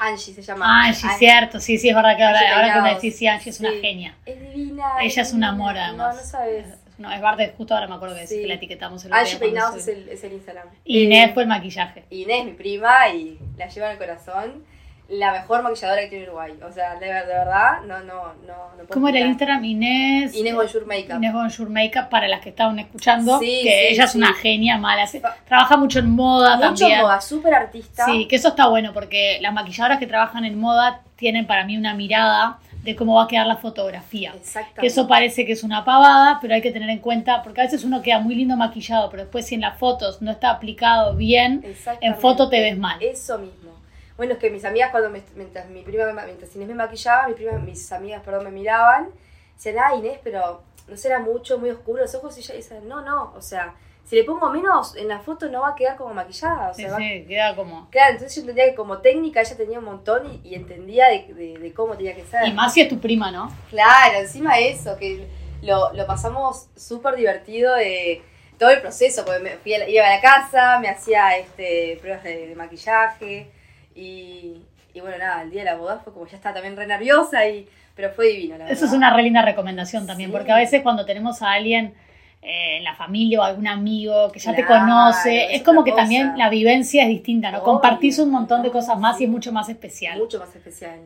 Angie 0.00 0.32
se 0.34 0.42
llama. 0.42 0.86
Angie, 0.86 1.08
cierto, 1.18 1.58
sí, 1.60 1.76
sí, 1.78 1.88
es 1.88 1.94
verdad 1.94 2.16
que 2.16 2.22
ahora, 2.24 2.38
Angie 2.40 2.52
ahora 2.54 2.74
que 2.74 2.80
me 2.82 2.94
decís, 2.94 3.16
sí, 3.16 3.26
Angie 3.26 3.50
es 3.50 3.60
una 3.60 3.70
Sí. 3.70 3.80
genia. 3.80 4.14
Es 4.26 4.40
divina. 4.40 4.84
Ella 5.00 5.22
es 5.22 5.28
un 5.32 5.40
divina. 5.40 5.48
amor, 5.48 5.76
además. 5.78 6.14
No, 6.14 6.20
no 6.22 6.26
sabes. 6.28 6.66
No, 6.98 7.12
es 7.12 7.20
verdad, 7.20 7.52
justo 7.56 7.74
ahora 7.74 7.86
me 7.86 7.94
acuerdo 7.94 8.16
que, 8.16 8.26
Sí. 8.26 8.40
que 8.40 8.46
la 8.48 8.54
etiquetamos 8.54 9.04
el 9.04 9.12
Angie 9.12 9.38
Peinados 9.38 9.76
es 9.76 9.88
el, 9.88 10.08
es 10.08 10.22
el 10.24 10.32
Instagram. 10.32 10.66
Y 10.84 10.98
Eh, 10.98 11.04
Inés 11.04 11.32
fue 11.34 11.44
el 11.44 11.48
maquillaje. 11.48 12.04
Inés, 12.10 12.44
mi 12.44 12.52
prima, 12.52 13.08
y 13.08 13.38
la 13.56 13.68
lleva 13.68 13.92
el 13.92 13.98
corazón. 13.98 14.64
La 15.08 15.32
mejor 15.32 15.62
maquilladora 15.62 16.02
que 16.02 16.08
tiene 16.08 16.24
Uruguay. 16.26 16.52
O 16.68 16.70
sea, 16.70 16.96
de, 16.96 17.06
de 17.06 17.12
verdad, 17.12 17.80
no, 17.86 17.98
no, 18.00 18.34
no. 18.46 18.54
no 18.76 18.76
puedo 18.76 18.88
¿Cómo 18.90 19.08
era 19.08 19.20
el. 19.20 19.28
Instagram? 19.28 19.64
Inés. 19.64 20.34
Inés 20.36 20.54
Bonjour 20.54 20.84
Makeup. 20.86 21.16
Inés 21.16 21.32
Bonjour 21.32 21.70
Makeup, 21.70 22.08
para 22.10 22.28
las 22.28 22.40
que 22.40 22.50
estaban 22.50 22.78
escuchando, 22.78 23.38
Sí, 23.38 23.60
que 23.62 23.70
sí, 23.70 23.94
ella 23.94 24.04
es 24.04 24.12
sí. 24.12 24.18
una 24.18 24.34
genia 24.34 24.76
mala. 24.76 25.08
trabaja 25.46 25.76
mucho 25.78 26.00
en 26.00 26.10
moda 26.10 26.56
Mucho 26.56 26.66
también. 26.84 27.00
moda, 27.00 27.20
súper 27.22 27.54
artista. 27.54 28.04
Sí, 28.04 28.26
que 28.28 28.36
eso 28.36 28.48
está 28.48 28.68
bueno 28.68 28.92
porque 28.92 29.38
las 29.40 29.54
maquilladoras 29.54 29.98
que 29.98 30.06
trabajan 30.06 30.44
en 30.44 30.58
moda 30.60 31.00
tienen 31.16 31.46
para 31.46 31.64
mí 31.64 31.78
una 31.78 31.94
mirada 31.94 32.58
de 32.82 32.94
cómo 32.94 33.14
va 33.14 33.24
a 33.24 33.28
quedar 33.28 33.46
la 33.46 33.56
fotografía. 33.56 34.32
Exactamente. 34.36 34.80
Que 34.82 34.86
eso 34.88 35.08
parece 35.08 35.46
que 35.46 35.52
es 35.52 35.62
una 35.64 35.84
pavada, 35.86 36.38
pero 36.42 36.54
hay 36.54 36.60
que 36.60 36.70
tener 36.70 36.90
en 36.90 36.98
cuenta, 36.98 37.42
porque 37.42 37.62
a 37.62 37.64
veces 37.64 37.82
uno 37.82 38.02
queda 38.02 38.18
muy 38.20 38.34
lindo 38.34 38.56
maquillado, 38.56 39.08
pero 39.10 39.22
después 39.22 39.46
si 39.46 39.54
en 39.54 39.62
las 39.62 39.78
fotos 39.78 40.20
no 40.20 40.30
está 40.30 40.50
aplicado 40.50 41.16
bien, 41.16 41.64
en 42.02 42.14
foto 42.16 42.50
te 42.50 42.60
ves 42.60 42.76
mal. 42.76 42.98
Eso 43.02 43.38
mismo. 43.38 43.77
Bueno, 44.18 44.32
es 44.34 44.38
que 44.40 44.50
mis 44.50 44.64
amigas 44.64 44.90
cuando 44.90 45.08
me- 45.10 45.22
mientras 45.36 45.68
mi 45.70 45.82
prima 45.82 46.04
me- 46.12 46.24
mientras 46.26 46.54
Inés 46.56 46.68
me 46.68 46.74
maquillaba, 46.74 47.28
mis 47.28 47.36
primas, 47.36 47.62
mis 47.62 47.90
amigas, 47.92 48.20
perdón, 48.24 48.44
me 48.44 48.50
miraban, 48.50 49.08
decían, 49.54 49.76
ah, 49.78 49.94
Inés, 49.94 50.18
pero 50.22 50.60
no 50.88 50.96
será 50.96 51.20
mucho, 51.20 51.56
muy 51.58 51.70
oscuro 51.70 52.02
los 52.02 52.14
ojos, 52.16 52.36
y 52.36 52.40
ella 52.40 52.54
dice, 52.56 52.80
no, 52.80 53.00
no, 53.00 53.32
o 53.36 53.40
sea, 53.40 53.74
si 54.04 54.16
le 54.16 54.24
pongo 54.24 54.50
menos 54.50 54.96
en 54.96 55.06
la 55.06 55.20
foto 55.20 55.48
no 55.48 55.60
va 55.60 55.68
a 55.70 55.74
quedar 55.76 55.96
como 55.96 56.14
maquillada, 56.14 56.70
o 56.70 56.74
Sí, 56.74 56.82
sea, 56.82 56.90
va- 56.92 56.96
sí, 56.98 57.24
queda 57.28 57.54
como... 57.54 57.88
Claro, 57.90 58.12
entonces 58.14 58.34
yo 58.34 58.40
entendía 58.40 58.64
que 58.70 58.74
como 58.74 58.98
técnica 58.98 59.40
ella 59.40 59.56
tenía 59.56 59.78
un 59.78 59.84
montón 59.84 60.26
y, 60.42 60.48
y 60.48 60.54
entendía 60.56 61.06
de, 61.08 61.32
de- 61.34 61.58
de 61.58 61.72
cómo 61.72 61.94
tenía 61.96 62.16
que 62.16 62.24
ser. 62.24 62.44
Y 62.48 62.52
más 62.52 62.72
si 62.74 62.80
es 62.80 62.88
tu 62.88 62.98
prima, 62.98 63.30
¿no? 63.30 63.52
Claro, 63.70 64.18
encima 64.18 64.58
eso, 64.58 64.96
que 64.96 65.28
lo, 65.62 65.92
lo 65.92 66.06
pasamos 66.06 66.66
súper 66.74 67.14
divertido 67.14 67.72
de 67.76 68.20
todo 68.58 68.70
el 68.70 68.80
proceso, 68.80 69.24
porque 69.24 69.40
me 69.40 69.50
fui 69.58 69.74
a 69.74 69.78
la- 69.78 69.88
iba 69.88 70.04
a 70.06 70.10
la 70.16 70.20
casa, 70.20 70.80
me 70.80 70.88
hacía 70.88 71.36
este, 71.38 71.98
pruebas 72.00 72.24
de, 72.24 72.48
de 72.48 72.56
maquillaje 72.56 73.50
y, 73.94 74.54
y 74.94 75.00
bueno, 75.00 75.18
nada, 75.18 75.42
el 75.42 75.50
día 75.50 75.60
de 75.64 75.70
la 75.70 75.76
boda 75.76 75.98
fue 75.98 76.12
como 76.12 76.26
ya 76.26 76.36
estaba 76.36 76.54
también 76.54 76.76
re 76.76 76.86
nerviosa, 76.86 77.46
y, 77.48 77.68
pero 77.94 78.10
fue 78.10 78.28
divino, 78.28 78.52
la 78.52 78.64
verdad. 78.64 78.72
Eso 78.72 78.84
es 78.86 78.92
una 78.92 79.14
re 79.14 79.22
linda 79.22 79.42
recomendación 79.42 80.06
también, 80.06 80.30
Sí. 80.30 80.36
porque 80.36 80.52
a 80.52 80.56
veces 80.56 80.82
cuando 80.82 81.04
tenemos 81.04 81.42
a 81.42 81.52
alguien 81.52 81.94
eh, 82.40 82.76
en 82.76 82.84
la 82.84 82.94
familia 82.94 83.40
o 83.40 83.42
algún 83.42 83.66
amigo 83.66 84.30
que 84.30 84.38
ya 84.38 84.54
te 84.54 84.64
conoce, 84.64 85.54
es 85.56 85.62
como 85.62 85.82
que 85.82 85.92
también 85.92 86.38
la 86.38 86.48
vivencia 86.48 87.02
es 87.02 87.08
distinta, 87.08 87.50
¿no? 87.50 87.58
Obvio. 87.58 87.64
Compartís 87.64 88.18
un 88.20 88.30
montón 88.30 88.62
de 88.62 88.70
cosas 88.70 88.98
más 88.98 89.20
y 89.20 89.24
es 89.24 89.30
mucho 89.30 89.50
más 89.52 89.68
especial. 89.68 90.16
Mucho 90.18 90.38
más 90.38 90.54
especial. 90.54 91.00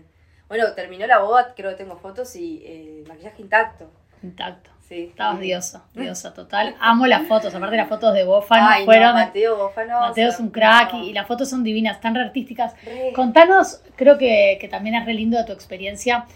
Bueno, 0.49 0.73
terminó 0.75 1.07
la 1.07 1.21
boda, 1.21 1.55
creo 1.57 1.71
que 1.71 1.77
tengo 1.77 1.97
fotos 1.97 2.37
y 2.37 2.63
eh, 2.67 3.05
maquillaje 3.09 3.41
intacto. 3.41 3.91
Intacto. 4.23 4.71
Sí. 4.93 5.05
Estabas 5.05 5.41
diosa, 5.41 5.85
diosa 5.95 6.35
total. 6.35 6.77
Amo 6.79 7.07
las 7.07 7.27
fotos, 7.27 7.55
aparte 7.55 7.79
las 7.79 7.89
fotos 7.89 8.13
de 8.13 8.25
Bófano 8.25 8.67
Ay, 8.69 8.81
no, 8.81 8.85
fueron... 8.85 9.15
Mateo 9.15 9.57
Bófano. 9.57 10.01
Mateo 10.01 10.29
es 10.29 10.39
un 10.39 10.51
crack 10.51 10.93
no. 10.93 11.05
y, 11.05 11.09
y 11.09 11.13
las 11.15 11.27
fotos 11.27 11.49
son 11.49 11.65
divinas, 11.65 11.99
tan 12.03 12.15
re 12.15 12.21
artísticas. 12.21 12.75
Re. 12.85 13.11
Contanos, 13.15 13.81
creo 13.97 14.19
que, 14.19 14.59
que 14.61 14.69
también 14.69 14.95
es 14.97 15.07
re 15.07 15.15
lindo 15.15 15.39
de 15.39 15.45
tu 15.45 15.53
experiencia, 15.53 16.27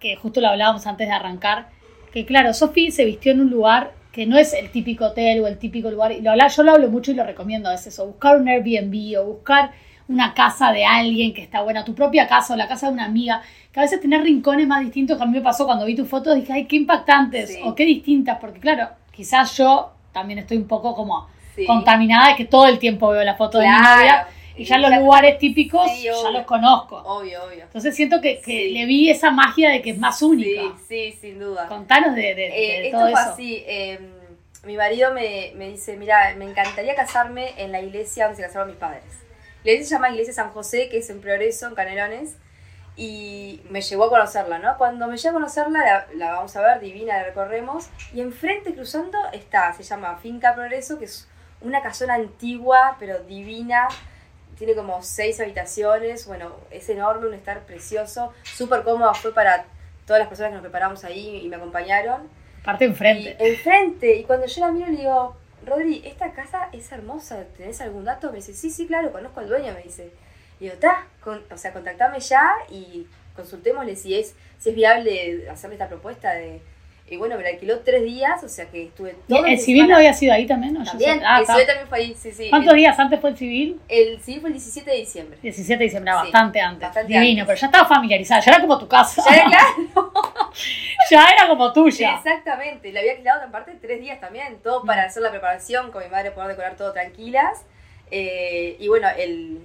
que 0.00 0.16
justo 0.16 0.40
lo 0.40 0.48
hablábamos 0.48 0.88
antes 0.88 1.06
de 1.06 1.14
arrancar, 1.14 1.68
que 2.12 2.26
claro, 2.26 2.52
Sofi 2.52 2.90
se 2.90 3.04
vistió 3.04 3.30
en 3.30 3.42
un 3.42 3.50
lugar 3.50 3.92
que 4.10 4.26
no 4.26 4.38
es 4.38 4.54
el 4.54 4.72
típico 4.72 5.04
hotel 5.04 5.40
o 5.42 5.46
el 5.46 5.58
típico 5.58 5.88
lugar, 5.88 6.10
y 6.10 6.20
lo 6.20 6.32
habla, 6.32 6.48
yo 6.48 6.64
lo 6.64 6.72
hablo 6.72 6.88
mucho 6.88 7.12
y 7.12 7.14
lo 7.14 7.22
recomiendo 7.22 7.68
a 7.68 7.72
veces, 7.72 7.96
o 8.00 8.06
buscar 8.06 8.40
un 8.40 8.48
Airbnb 8.48 9.20
o 9.20 9.24
buscar 9.24 9.70
una 10.10 10.34
casa 10.34 10.72
de 10.72 10.84
alguien 10.84 11.32
que 11.32 11.40
está 11.42 11.62
buena, 11.62 11.84
tu 11.84 11.94
propia 11.94 12.26
casa 12.26 12.54
o 12.54 12.56
la 12.56 12.66
casa 12.68 12.88
de 12.88 12.92
una 12.94 13.04
amiga, 13.04 13.42
que 13.72 13.78
a 13.78 13.84
veces 13.84 14.00
tener 14.00 14.22
rincones 14.22 14.66
más 14.66 14.80
distintos, 14.80 15.16
que 15.16 15.22
a 15.22 15.26
mí 15.26 15.32
me 15.32 15.40
pasó 15.40 15.64
cuando 15.66 15.84
vi 15.86 15.94
tus 15.94 16.08
fotos, 16.08 16.34
dije, 16.34 16.52
ay, 16.52 16.64
qué 16.66 16.76
impactantes 16.76 17.54
Sí. 17.54 17.60
o 17.64 17.74
qué 17.74 17.84
distintas, 17.84 18.38
porque 18.40 18.58
claro, 18.58 18.88
quizás 19.12 19.56
yo 19.56 19.92
también 20.12 20.40
estoy 20.40 20.56
un 20.56 20.66
poco 20.66 20.94
como 20.96 21.28
Sí. 21.54 21.64
contaminada 21.64 22.30
de 22.30 22.36
que 22.36 22.44
todo 22.44 22.66
el 22.66 22.78
tiempo 22.80 23.08
veo 23.10 23.22
la 23.22 23.36
foto 23.36 23.58
de 23.58 23.68
mi 23.68 23.76
Claro. 23.76 23.96
novia 24.00 24.26
y 24.56 24.64
ya 24.64 24.78
los 24.78 24.90
Ya- 24.90 24.98
lugares 24.98 25.38
típicos 25.38 25.88
Sí, 25.92 26.02
ya 26.04 26.30
los 26.32 26.42
conozco. 26.44 26.96
Obvio, 26.96 27.44
obvio. 27.44 27.62
Entonces 27.62 27.94
siento 27.94 28.20
que, 28.20 28.40
que 28.40 28.70
le 28.70 28.86
vi 28.86 29.08
esa 29.10 29.30
magia 29.30 29.70
de 29.70 29.80
que 29.80 29.90
es 29.90 29.98
más 29.98 30.20
única. 30.22 30.62
Sí, 30.88 31.12
sí, 31.12 31.18
sin 31.20 31.38
duda. 31.38 31.68
Contanos 31.68 32.16
de, 32.16 32.34
de- 32.34 32.46
Eh, 32.48 32.80
de 32.80 32.86
esto 32.88 32.98
fue 33.00 33.10
eso. 33.12 33.20
así. 33.20 33.62
eh, 33.66 34.00
mi 34.66 34.76
marido 34.76 35.14
me, 35.14 35.52
me 35.54 35.68
dice, 35.70 35.96
mira, 35.96 36.34
me 36.36 36.44
encantaría 36.46 36.94
casarme 36.96 37.50
en 37.56 37.70
la 37.72 37.80
iglesia 37.80 38.24
donde 38.24 38.42
se 38.42 38.46
casaron 38.48 38.68
mis 38.68 38.76
padres. 38.76 39.04
La 39.64 39.72
iglesia 39.72 39.88
se 39.88 39.94
llama 39.94 40.10
Iglesia 40.10 40.32
San 40.32 40.50
José, 40.50 40.88
que 40.88 40.98
es 40.98 41.10
en 41.10 41.20
Progreso, 41.20 41.66
en 41.66 41.74
Canelones. 41.74 42.36
Y 42.96 43.62
me 43.70 43.80
llevó 43.80 44.04
a 44.04 44.10
conocerla, 44.10 44.58
¿no? 44.58 44.76
Cuando 44.76 45.06
me 45.06 45.16
llevó 45.16 45.36
a 45.36 45.40
conocerla, 45.40 45.78
la, 45.78 46.06
la 46.14 46.32
vamos 46.32 46.54
a 46.56 46.60
ver, 46.60 46.80
divina, 46.80 47.18
la 47.18 47.24
recorremos. 47.24 47.88
Y 48.12 48.20
enfrente, 48.20 48.74
cruzando, 48.74 49.18
está, 49.32 49.72
se 49.72 49.82
llama 49.82 50.16
Finca 50.16 50.54
Progreso, 50.54 50.98
que 50.98 51.06
es 51.06 51.28
una 51.60 51.82
casona 51.82 52.14
antigua, 52.14 52.96
pero 52.98 53.20
divina. 53.20 53.88
Tiene 54.56 54.74
como 54.74 55.02
seis 55.02 55.40
habitaciones, 55.40 56.26
bueno, 56.26 56.52
es 56.70 56.88
enorme, 56.90 57.28
un 57.28 57.34
estar 57.34 57.60
precioso, 57.60 58.34
súper 58.44 58.82
cómoda 58.82 59.14
fue 59.14 59.32
para 59.32 59.64
todas 60.06 60.20
las 60.20 60.28
personas 60.28 60.50
que 60.50 60.54
nos 60.56 60.62
preparamos 60.62 61.02
ahí 61.04 61.40
y 61.42 61.48
me 61.48 61.56
acompañaron. 61.56 62.28
Parte 62.62 62.84
enfrente. 62.84 63.36
Y 63.40 63.48
enfrente, 63.48 64.16
y 64.16 64.24
cuando 64.24 64.46
yo 64.46 64.60
la 64.60 64.72
miro 64.72 64.88
le 64.88 64.98
digo, 64.98 65.36
Rodri, 65.66 66.02
esta 66.04 66.32
casa 66.32 66.68
es 66.72 66.90
hermosa, 66.92 67.44
¿tenés 67.56 67.80
algún 67.80 68.04
dato? 68.04 68.30
Me 68.30 68.36
dice, 68.36 68.54
sí, 68.54 68.70
sí, 68.70 68.86
claro, 68.86 69.12
conozco 69.12 69.40
al 69.40 69.48
dueño, 69.48 69.72
me 69.74 69.82
dice. 69.82 70.10
Y 70.58 70.64
digo, 70.64 70.74
está, 70.74 71.06
o 71.50 71.56
sea, 71.56 71.72
contactame 71.72 72.20
ya 72.20 72.50
y 72.70 73.06
consultémosle 73.36 73.96
si 73.96 74.14
es, 74.14 74.34
si 74.58 74.70
es 74.70 74.74
viable 74.74 75.48
hacerle 75.50 75.76
esta 75.76 75.88
propuesta 75.88 76.32
de... 76.32 76.60
Y 77.08 77.16
bueno, 77.16 77.36
me 77.36 77.42
la 77.42 77.48
alquiló 77.48 77.80
tres 77.80 78.04
días, 78.04 78.44
o 78.44 78.48
sea 78.48 78.66
que 78.66 78.84
estuve 78.84 79.16
¿Y 79.26 79.32
todo 79.32 79.44
¿El 79.44 79.58
civil 79.58 79.88
no 79.88 79.96
había 79.96 80.14
sido 80.14 80.32
ahí 80.32 80.46
también? 80.46 80.74
¿no? 80.74 80.84
Yo 80.84 80.90
También, 80.92 81.20
ah, 81.26 81.40
el 81.40 81.46
civil 81.46 81.66
también 81.66 81.88
fue 81.88 81.98
ahí, 81.98 82.14
sí, 82.16 82.30
sí. 82.30 82.48
¿Cuántos 82.50 82.72
el, 82.72 82.76
días 82.78 82.96
antes 83.00 83.18
fue 83.20 83.30
el 83.30 83.36
civil? 83.36 83.80
El 83.88 84.20
civil 84.20 84.40
fue 84.42 84.50
el 84.50 84.54
17 84.54 84.90
de 84.90 84.96
diciembre. 84.96 85.38
17 85.42 85.76
de 85.78 85.84
diciembre, 85.86 86.12
Sí, 86.12 86.18
bastante 86.22 86.60
antes. 86.60 86.82
bastante 86.82 87.12
Divino, 87.12 87.40
antes. 87.42 87.46
pero 87.48 87.60
ya 87.60 87.66
estaba 87.66 87.88
familiarizada, 87.88 88.40
ya 88.42 88.50
era 88.52 88.60
como 88.60 88.78
tu 88.78 88.86
casa. 88.86 89.24
Ya 89.28 89.34
era 89.34 89.44
claro. 89.46 90.12
ya 91.10 91.26
era 91.28 91.48
como 91.48 91.72
tuya. 91.72 92.14
Exactamente, 92.14 92.92
le 92.92 93.00
había 93.00 93.12
alquilado 93.12 93.44
en 93.44 93.50
parte 93.50 93.76
tres 93.80 94.00
días 94.00 94.20
también, 94.20 94.58
todo 94.62 94.84
para 94.84 95.04
hacer 95.04 95.22
la 95.22 95.30
preparación, 95.30 95.90
con 95.90 96.02
mi 96.02 96.08
madre 96.08 96.30
poder 96.30 96.50
decorar 96.50 96.76
todo 96.76 96.92
tranquilas. 96.92 97.64
Eh, 98.10 98.76
y 98.78 98.88
bueno, 98.88 99.08
el, 99.16 99.60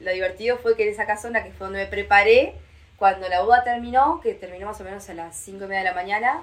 lo 0.00 0.12
divertido 0.12 0.58
fue 0.58 0.76
que 0.76 0.84
en 0.84 0.90
esa 0.90 1.06
casona, 1.06 1.42
que 1.42 1.50
fue 1.50 1.66
donde 1.66 1.80
me 1.80 1.86
preparé, 1.86 2.54
cuando 2.96 3.28
la 3.28 3.42
boda 3.42 3.64
terminó, 3.64 4.20
que 4.20 4.34
terminó 4.34 4.66
más 4.66 4.80
o 4.80 4.84
menos 4.84 5.08
a 5.10 5.14
las 5.14 5.36
5 5.36 5.64
y 5.64 5.68
media 5.68 5.80
de 5.80 5.88
la 5.90 5.94
mañana, 5.94 6.42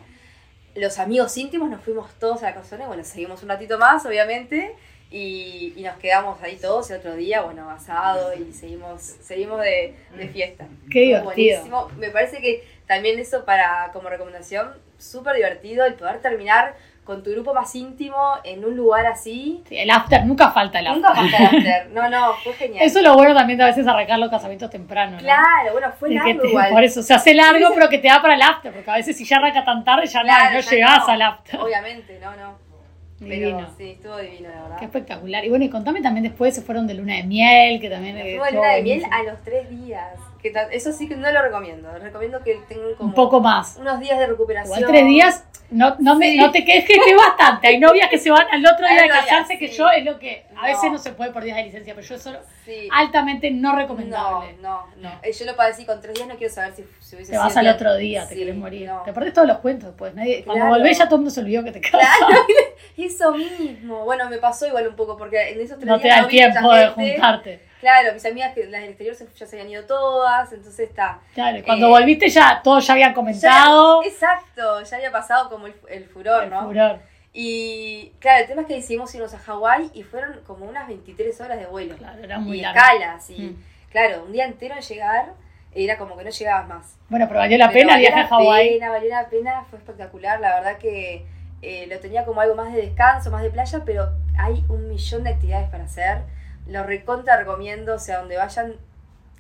los 0.76 1.00
amigos 1.00 1.36
íntimos 1.38 1.70
nos 1.70 1.82
fuimos 1.82 2.12
todos 2.20 2.44
a 2.44 2.48
la 2.48 2.56
casona 2.56 2.84
y 2.84 2.88
bueno, 2.88 3.04
seguimos 3.04 3.44
un 3.44 3.50
ratito 3.50 3.78
más, 3.78 4.06
obviamente, 4.06 4.76
y, 5.14 5.74
y 5.78 5.84
nos 5.84 5.96
quedamos 5.98 6.42
ahí 6.42 6.56
todos 6.58 6.90
el 6.90 6.98
otro 6.98 7.16
día, 7.16 7.42
bueno, 7.42 7.70
asado 7.70 8.34
y 8.34 8.52
seguimos, 8.52 9.02
seguimos 9.02 9.62
de, 9.62 9.96
de 10.18 10.28
fiesta. 10.28 10.66
Qué 10.92 11.02
divertido. 11.02 11.24
buenísimo. 11.36 11.88
Me 11.98 12.10
parece 12.10 12.42
que 12.42 12.68
también 12.88 13.20
eso 13.20 13.46
para 13.46 13.92
como 13.94 14.10
recomendación, 14.10 14.74
súper 14.98 15.36
divertido 15.36 15.86
el 15.86 15.94
poder 15.94 16.20
terminar 16.22 16.76
con 17.04 17.22
tu 17.22 17.32
grupo 17.32 17.54
más 17.54 17.76
íntimo 17.76 18.18
en 18.44 18.66
un 18.66 18.76
lugar 18.76 19.06
así. 19.06 19.62
Sí, 19.70 19.78
el 19.78 19.92
after, 19.92 20.26
nunca 20.26 20.50
falta 20.52 20.80
el 20.80 20.88
after. 20.88 21.02
Nunca 21.04 21.14
falta 21.16 21.38
el 21.38 21.46
after. 21.46 21.88
No, 21.92 22.10
no, 22.10 22.34
fue 22.44 22.54
genial. 22.54 22.84
Eso 22.84 23.00
es 23.00 23.06
lo 23.06 23.14
bueno 23.16 23.36
también 23.36 23.58
de 23.60 23.66
a 23.66 23.68
veces 23.68 23.86
arrancar 23.86 24.18
los 24.18 24.30
casamientos 24.32 24.70
temprano. 24.72 25.12
¿no? 25.12 25.20
Claro, 25.20 25.74
bueno, 25.74 25.92
fue 26.00 26.10
De 26.10 26.16
largo 26.16 26.42
te- 26.42 26.48
igual. 26.48 26.70
por 26.72 26.84
eso, 26.84 27.04
se 27.04 27.14
hace 27.14 27.34
largo, 27.36 27.68
pero 27.76 27.88
que 27.90 28.00
te 28.00 28.08
da 28.08 28.20
para 28.22 28.34
el 28.34 28.42
after, 28.42 28.74
porque 28.74 28.90
a 28.90 28.96
veces 28.96 29.16
si 29.16 29.26
ya 29.26 29.38
arranca 29.38 29.64
tan 29.64 29.84
tarde, 29.84 30.08
ya 30.08 30.22
no- 30.24 30.26
Claro, 30.26 30.56
no, 30.56 30.72
llegás 30.72 31.00
no. 31.06 31.14
al 31.14 31.22
after. 31.22 31.60
Obviamente, 31.60 32.20
no, 32.20 32.36
no. 32.36 32.73
Divino. 33.20 33.58
Pero 33.58 33.70
sí, 33.78 33.92
estuvo 33.92 34.18
divino, 34.18 34.50
la 34.50 34.62
verdad. 34.64 34.80
Qué 34.80 34.86
espectacular. 34.86 35.46
Y 35.46 35.50
bueno, 35.50 35.66
y 35.66 35.70
contame 35.70 36.02
también 36.02 36.24
después, 36.24 36.54
se 36.54 36.62
fueron 36.62 36.88
de 36.88 36.96
luna 36.96 37.16
de 37.16 37.24
miel, 37.24 37.80
que 37.80 37.90
también... 37.90 38.18
eh, 38.18 38.36
estuvo 38.36 38.50
luna 38.52 38.74
de 38.74 38.82
miel 38.82 39.04
a 39.10 39.24
los 39.24 39.42
tres 39.44 39.70
días. 39.70 40.18
Que 40.44 40.52
eso 40.72 40.92
sí 40.92 41.08
que 41.08 41.16
no 41.16 41.32
lo 41.32 41.42
recomiendo. 41.42 41.90
Recomiendo 41.98 42.44
que 42.44 42.60
tengan 42.68 42.94
como 42.96 43.10
Un 43.10 43.16
poco 43.16 43.40
más. 43.40 43.78
unos 43.80 44.00
días 44.02 44.20
de 44.20 44.28
recuperación. 44.28 44.78
Igual 44.78 44.92
tres 44.92 45.06
días, 45.06 45.46
no, 45.72 45.96
no, 46.00 46.16
me, 46.18 46.36
no 46.36 46.52
te 46.52 46.66
quejes 46.66 46.84
que 46.86 46.96
es 47.12 47.16
bastante. 47.18 47.70
Hay 47.70 47.80
novias 47.80 48.10
que 48.10 48.18
se 48.20 48.30
van 48.30 48.46
al 48.52 48.64
otro 48.66 48.86
día 48.86 49.04
de 49.04 49.08
casarse, 49.08 49.58
que 49.58 49.70
yo 49.70 49.90
es 49.90 50.04
lo 50.04 50.20
que 50.20 50.46
a 50.62 50.66
veces 50.68 50.84
No. 50.84 50.92
no 50.92 50.98
se 50.98 51.14
puede 51.14 51.32
por 51.32 51.44
días 51.44 51.56
de 51.56 51.64
licencia, 51.64 51.96
pero 51.96 52.06
yo 52.06 52.16
eso 52.16 52.34
Sí. 52.66 52.90
altamente 52.92 53.50
no 53.52 53.72
No, 53.72 53.78
recomendable. 53.80 54.58
no, 54.62 54.86
no. 54.98 55.10
Eh, 55.24 55.32
Yo 55.32 55.46
lo 55.46 55.56
padecí 55.56 55.86
con 55.86 56.02
tres 56.02 56.16
días, 56.16 56.28
no 56.28 56.36
quiero 56.36 56.54
saber 56.54 56.74
si, 56.76 56.84
si 57.00 57.16
hubiese 57.16 57.32
Te 57.32 57.38
vas 57.38 57.56
al 57.56 57.64
bien. 57.64 57.76
otro 57.76 57.96
día, 57.96 58.28
te 58.28 58.36
quieres 58.36 58.56
morir. 58.56 58.88
no. 58.90 59.02
Te 59.04 59.14
perdés 59.14 59.34
todos 59.34 59.48
los 59.48 59.60
cuentos 59.60 59.90
después. 59.92 60.14
Nadie, 60.14 60.44
Cuando 60.44 60.66
volvés 60.68 60.98
ya 60.98 61.06
todo 61.06 61.16
el 61.16 61.20
mundo 61.22 61.32
se 61.32 61.40
olvidó 61.40 61.64
que 61.64 61.72
te 61.72 61.80
casas. 61.80 62.02
Claro, 62.20 62.44
eso 62.98 63.32
mismo. 63.34 64.04
Bueno, 64.04 64.30
me 64.30 64.38
pasó 64.40 64.68
igual 64.68 64.90
un 64.90 64.96
poco, 64.98 65.16
porque 65.18 65.52
en 65.54 65.62
esos 65.62 65.78
tres 65.78 65.88
No 65.88 65.98
te 65.98 66.04
días 66.04 66.18
da 66.18 66.22
el 66.24 66.28
vi 66.28 66.36
mucha 66.42 66.52
tiempo 66.52 66.74
de 66.74 66.86
gente. 66.90 67.12
juntarte. 67.14 67.73
Claro, 67.84 68.14
mis 68.14 68.26
amigas, 68.26 68.54
que 68.54 68.64
las 68.68 68.80
del 68.80 68.92
exterior 68.92 69.14
se- 69.14 69.28
ya 69.36 69.46
se 69.46 69.58
habían 69.58 69.70
ido 69.72 69.84
todas, 69.84 70.54
entonces 70.54 70.88
está. 70.88 71.20
Claro, 71.34 71.58
y 71.58 71.64
cuando 71.64 71.88
Eh, 71.88 71.90
volviste 71.90 72.30
ya 72.30 72.62
todos 72.64 72.88
ya 72.88 72.94
habían 72.94 73.10
Ya- 73.10 73.14
comentado. 73.14 74.02
exacto, 74.06 74.82
ya 74.84 74.96
había 74.96 75.12
pasado 75.12 75.50
como 75.50 75.68
el, 75.68 75.76
el 75.90 76.06
furor, 76.06 76.46
el 76.46 76.50
¿no? 76.50 76.64
furor. 76.66 77.00
Y 77.34 78.14
claro, 78.20 78.42
el 78.44 78.48
tema 78.48 78.62
es 78.62 78.68
que 78.70 78.76
decidimos 78.76 79.14
irnos 79.16 79.34
a 79.34 79.38
Hawái 79.40 79.92
y 79.94 80.04
fueron 80.04 80.40
como 80.48 80.66
unas 80.66 80.88
23 80.88 81.42
horas 81.42 81.60
de 81.60 81.66
vuelo. 81.66 81.98
Claro, 81.98 82.24
era 82.24 82.40
muy 82.40 82.60
y 82.60 82.62
largo. 82.62 82.80
escalas, 82.80 83.30
y 83.32 83.42
Mm. 83.42 83.64
claro, 83.92 84.24
un 84.26 84.32
día 84.32 84.46
entero 84.46 84.76
en 84.76 84.82
llegar, 84.82 85.34
era 85.76 85.98
como 85.98 86.16
que 86.16 86.24
no 86.24 86.30
llegabas 86.30 86.68
más. 86.70 86.96
Bueno, 87.10 87.28
pero 87.28 87.42
valió 87.42 87.58
la 87.58 87.68
Pero 87.68 87.80
pena 87.82 87.96
el 87.96 88.00
viaje 88.00 88.20
a 88.20 88.24
la 88.24 88.28
Hawái. 88.30 88.70
Pena, 88.76 88.90
valió 88.92 89.10
la 89.10 89.28
pena, 89.28 89.66
fue 89.70 89.78
espectacular. 89.80 90.40
La 90.40 90.56
verdad 90.56 90.78
que 90.78 91.26
eh, 91.62 91.88
lo 91.90 92.00
tenía 92.00 92.24
como 92.24 92.40
algo 92.40 92.56
más 92.56 92.72
de 92.74 92.82
descanso, 92.82 93.30
más 93.32 93.42
de 93.42 93.50
playa, 93.50 93.82
pero 93.86 94.10
hay 94.38 94.64
un 94.70 94.88
millón 94.90 95.24
de 95.26 95.32
actividades 95.32 95.70
para 95.70 95.84
hacer. 95.86 96.20
Lo 96.68 96.84
recontra 96.84 97.38
recomiendo, 97.38 97.96
o 97.96 98.00
sea, 98.00 98.20
donde 98.20 98.38
vayan, 98.38 98.76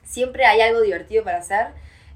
siempre 0.03 0.45
hay 0.45 0.61
algo 0.61 0.81
divertido 0.81 1.23
para 1.23 1.37
hacer. 1.39 1.67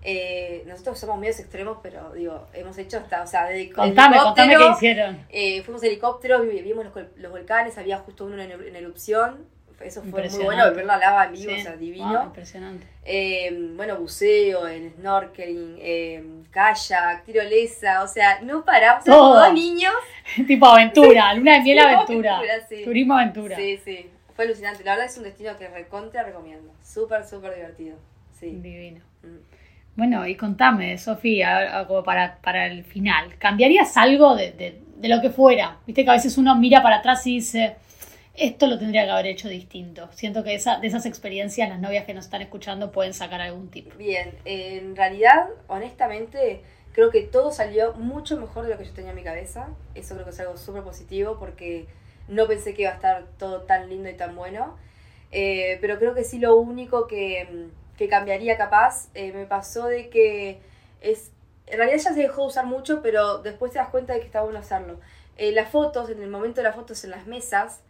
Eh, 0.04 0.64
nosotros 0.68 1.00
somos 1.00 1.18
medios 1.20 1.40
extremos, 1.40 1.80
pero 1.82 2.14
digo, 2.14 2.48
hemos 2.54 2.78
hecho 2.78 2.98
hasta, 2.98 3.24
o 3.24 3.28
sea, 3.28 3.46
de 3.48 3.70
Contame, 3.72 4.18
contame 4.18 4.56
qué 4.56 4.70
hicieron. 4.76 5.26
eh, 5.30 5.62
fuimos 5.64 5.84
en 5.84 5.90
helicóptero, 5.90 6.42
vi- 6.44 6.62
vimos 6.62 6.86
los, 6.86 6.94
los 7.18 7.32
volcanes, 7.32 7.78
había 7.78 7.98
justo 7.98 8.26
uno 8.26 8.42
en, 8.42 8.76
erupción. 8.76 9.46
Eso 9.82 10.02
fue 10.02 10.28
muy 10.28 10.44
bueno, 10.44 10.74
ver 10.74 10.86
la 10.86 10.98
lava 10.98 11.26
en 11.26 11.34
vivo, 11.34 11.52
Sí. 11.54 11.60
o 11.60 11.64
sea, 11.64 11.76
divino. 11.76 12.20
Ah, 12.20 12.24
impresionante. 12.26 12.88
Eh, 13.06 13.70
bueno, 13.76 13.98
buceo, 13.98 14.68
en 14.68 14.92
snorkeling, 14.96 15.78
eh, 15.80 16.24
kayak, 16.50 17.24
tirolesa, 17.26 18.02
o 18.02 18.08
sea, 18.08 18.42
no 18.42 18.66
paramos. 18.66 19.04
Todo. 19.06 19.36
Éramos 19.36 19.44
dos 19.46 19.54
niños. 19.54 19.94
tipo 20.48 20.66
aventura, 20.66 21.32
luna 21.36 21.54
de 21.54 21.62
miel 21.62 21.80
aventura. 21.80 22.38
aventura, 22.38 22.68
sí. 22.68 22.84
Turismo 22.84 23.14
aventura. 23.16 23.56
Sí, 23.56 23.80
sí, 23.86 24.10
fue 24.38 24.46
alucinante. 24.46 24.84
La 24.86 24.92
verdad 24.92 25.08
es 25.08 25.18
un 25.18 25.24
destino 25.24 25.58
que 25.58 25.68
recontra 25.68 26.24
recomiendo. 26.24 26.72
Súper, 26.82 27.26
súper 27.26 27.56
divertido. 27.56 27.98
Sí. 28.40 28.52
Divino. 28.52 29.04
Mm. 29.24 29.38
Bueno, 29.98 30.28
y 30.28 30.36
contame, 30.36 30.96
Sofía, 31.00 31.84
como 31.88 32.04
para, 32.04 32.38
para 32.42 32.68
el 32.68 32.84
final, 32.86 33.36
¿cambiarías 33.40 33.98
algo 33.98 34.36
de, 34.36 34.52
de- 34.52 34.82
de 34.96 35.08
lo 35.10 35.20
que 35.22 35.32
fuera? 35.32 35.80
Viste 35.88 36.04
que 36.04 36.10
a 36.12 36.14
veces 36.14 36.38
uno 36.38 36.56
mira 36.56 36.84
para 36.84 36.98
atrás 36.98 37.26
y 37.26 37.36
dice, 37.38 37.76
esto 38.36 38.68
lo 38.68 38.78
tendría 38.78 39.06
que 39.06 39.10
haber 39.12 39.26
hecho 39.26 39.50
distinto. 39.50 40.08
Siento 40.14 40.44
que 40.44 40.54
esa, 40.54 40.80
de 40.80 40.86
esas 40.86 41.08
experiencias 41.08 41.68
las 41.68 41.80
novias 41.80 42.06
que 42.06 42.14
nos 42.14 42.26
están 42.26 42.44
escuchando 42.44 42.92
pueden 42.92 43.16
sacar 43.16 43.42
algún 43.42 43.70
tip. 43.72 43.92
Bien, 43.98 44.36
en 44.46 44.96
realidad, 44.96 45.48
honestamente, 45.68 46.62
creo 46.94 47.10
que 47.10 47.22
todo 47.24 47.52
salió 47.52 47.94
mucho 47.94 48.38
mejor 48.38 48.66
de 48.66 48.74
lo 48.74 48.78
que 48.78 48.86
yo 48.86 48.92
tenía 48.94 49.10
en 49.10 49.16
mi 49.16 49.24
cabeza. 49.24 49.70
Eso 49.96 50.14
creo 50.14 50.26
que 50.26 50.32
es 50.32 50.40
algo 50.40 50.58
súper 50.58 50.84
positivo 50.84 51.38
porque 51.40 51.88
no 52.28 52.48
pensé 52.48 52.74
que 52.74 52.84
iba 52.84 52.92
a 52.92 52.96
estar 52.96 53.26
todo 53.38 53.62
tan 53.62 53.90
lindo 53.90 54.10
y 54.10 54.14
tan 54.14 54.36
bueno. 54.36 54.78
Eh, 55.32 55.78
pero 55.82 55.98
creo 56.00 56.14
que 56.14 56.24
sí 56.24 56.40
lo 56.40 56.56
único 56.56 57.08
que, 57.08 57.48
mm, 57.52 57.98
que 57.98 58.08
cambiaría 58.08 58.58
capaz, 58.58 59.10
eh, 59.14 59.32
me 59.34 59.46
pasó 59.46 59.88
de 59.88 60.10
que 60.10 60.62
es... 61.02 61.32
En 61.66 61.78
realidad 61.78 61.98
ya 62.02 62.14
se 62.14 62.22
dejó 62.22 62.44
de 62.44 62.48
usar 62.48 62.66
mucho, 62.66 63.02
pero 63.02 63.40
después 63.40 63.74
te 63.74 63.80
das 63.80 63.90
cuenta 63.90 64.14
de 64.14 64.20
que 64.22 64.26
está 64.26 64.42
bueno 64.42 64.60
hacerlo. 64.60 65.00
Eh, 65.36 65.52
las 65.52 65.70
fotos, 65.70 66.10
en 66.10 66.22
el 66.24 66.30
momento 66.30 66.62
de 66.62 66.64
las 66.64 66.76
fotos 66.76 67.04
en 67.04 67.12
las 67.12 67.28
mesas, 67.28 67.82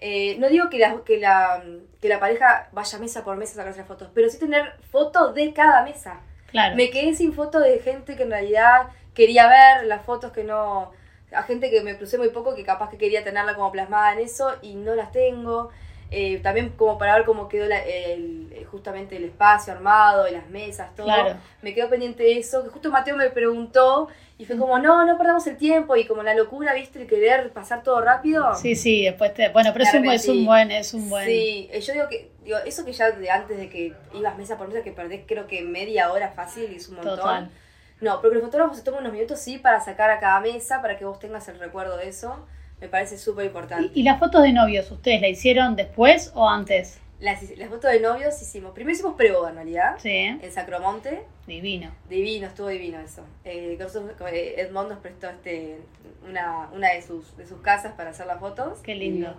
eh, 0.00 0.36
no 0.38 0.48
digo 0.48 0.68
que 0.68 0.78
la, 0.78 1.02
que, 1.04 1.18
la, 1.18 1.62
que 2.00 2.08
la 2.08 2.18
pareja 2.18 2.68
vaya 2.72 2.98
mesa 2.98 3.22
por 3.22 3.36
mesa 3.36 3.52
a 3.52 3.56
sacarse 3.56 3.78
las 3.80 3.88
fotos, 3.88 4.08
pero 4.14 4.28
sí 4.28 4.38
tener 4.38 4.74
fotos 4.90 5.34
de 5.34 5.52
cada 5.52 5.84
mesa. 5.84 6.20
Claro. 6.46 6.74
Me 6.74 6.90
quedé 6.90 7.14
sin 7.14 7.32
fotos 7.32 7.62
de 7.62 7.78
gente 7.78 8.16
que 8.16 8.24
en 8.24 8.30
realidad 8.30 8.88
quería 9.14 9.48
ver, 9.48 9.86
las 9.86 10.04
fotos 10.04 10.32
que 10.32 10.42
no... 10.42 10.92
A 11.32 11.42
gente 11.44 11.70
que 11.70 11.82
me 11.82 11.96
crucé 11.96 12.18
muy 12.18 12.28
poco, 12.30 12.54
que 12.54 12.64
capaz 12.64 12.90
que 12.90 12.98
quería 12.98 13.22
tenerla 13.24 13.54
como 13.54 13.70
plasmada 13.72 14.12
en 14.14 14.20
eso 14.20 14.52
y 14.62 14.74
no 14.74 14.94
las 14.94 15.12
tengo. 15.12 15.70
eh, 16.12 16.40
también 16.42 16.70
como 16.70 16.98
para 16.98 17.14
ver 17.14 17.24
cómo 17.24 17.48
quedó 17.48 17.66
la- 17.68 17.84
el, 17.84 18.66
justamente 18.68 19.14
el 19.16 19.22
espacio 19.26 19.72
armado, 19.72 20.26
y 20.26 20.32
las 20.32 20.48
mesas, 20.48 20.92
todo. 20.96 21.04
Claro. 21.06 21.36
Me 21.62 21.72
quedó 21.72 21.88
pendiente 21.88 22.24
de 22.24 22.36
eso, 22.36 22.64
que 22.64 22.68
justo 22.70 22.90
Mateo 22.90 23.16
me 23.16 23.30
preguntó 23.30 24.08
y 24.36 24.44
fue 24.44 24.56
como, 24.56 24.76
no, 24.80 25.06
no 25.06 25.16
perdamos 25.16 25.46
el 25.46 25.56
tiempo 25.56 25.94
y 25.94 26.06
como 26.08 26.24
la 26.24 26.34
locura, 26.34 26.74
viste, 26.74 27.00
el 27.00 27.06
querer 27.06 27.52
pasar 27.52 27.84
todo 27.84 28.00
rápido. 28.00 28.52
Sí, 28.56 28.74
sí, 28.74 29.04
después 29.04 29.32
te. 29.34 29.50
Bueno, 29.50 29.70
pero 29.72 29.84
es 29.84 29.94
un, 29.94 30.04
es 30.06 30.28
un 30.28 30.44
buen, 30.46 30.72
es 30.72 30.94
un 30.94 31.08
buen. 31.08 31.26
Sí, 31.26 31.68
eh, 31.72 31.80
yo 31.80 31.92
digo 31.92 32.08
que, 32.08 32.32
digo, 32.42 32.58
eso 32.66 32.84
que 32.84 32.92
ya 32.92 33.12
de 33.12 33.30
antes 33.30 33.56
de 33.56 33.68
que 33.68 33.94
ibas 34.12 34.36
mesa 34.36 34.58
por 34.58 34.66
mesa, 34.66 34.82
que 34.82 34.90
perdés 34.90 35.20
creo 35.28 35.46
que 35.46 35.62
media 35.62 36.10
hora 36.10 36.32
fácil 36.32 36.72
y 36.72 36.74
es 36.74 36.88
un 36.88 36.96
montón. 36.96 37.18
Total. 37.18 37.50
No, 38.00 38.20
porque 38.20 38.36
los 38.36 38.44
fotógrafos 38.44 38.76
se 38.78 38.82
toman 38.82 39.00
unos 39.00 39.12
minutos 39.12 39.38
sí 39.40 39.58
para 39.58 39.80
sacar 39.80 40.10
a 40.10 40.18
cada 40.20 40.40
mesa, 40.40 40.80
para 40.80 40.96
que 40.98 41.04
vos 41.04 41.18
tengas 41.18 41.48
el 41.48 41.58
recuerdo 41.58 41.96
de 41.96 42.08
eso. 42.08 42.46
Me 42.80 42.88
parece 42.88 43.18
súper 43.18 43.46
importante. 43.46 43.90
¿Y, 43.94 44.00
y 44.00 44.02
las 44.04 44.18
fotos 44.18 44.42
de 44.42 44.52
novios, 44.52 44.90
ustedes 44.90 45.20
la 45.20 45.28
hicieron 45.28 45.76
después 45.76 46.32
o 46.34 46.48
antes? 46.48 46.98
Las, 47.20 47.42
las 47.58 47.68
fotos 47.68 47.92
de 47.92 48.00
novios 48.00 48.40
hicimos, 48.40 48.72
primero 48.72 48.94
hicimos 48.94 49.14
preboda 49.14 49.50
en 49.50 49.56
realidad, 49.56 49.96
Sí, 49.98 50.08
en 50.10 50.50
Sacromonte. 50.50 51.22
divino. 51.46 51.90
Divino, 52.08 52.46
estuvo 52.46 52.68
divino 52.68 52.98
eso. 52.98 53.22
Eh, 53.44 53.76
eh, 53.78 54.54
Edmond 54.56 54.88
nos 54.88 54.98
prestó 55.00 55.28
este, 55.28 55.82
una, 56.26 56.70
una 56.72 56.94
de, 56.94 57.02
sus, 57.02 57.36
de 57.36 57.46
sus 57.46 57.60
casas 57.60 57.92
para 57.92 58.10
hacer 58.10 58.26
las 58.26 58.40
fotos. 58.40 58.78
Qué 58.82 58.94
lindo. 58.94 59.36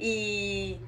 Y, 0.00 0.80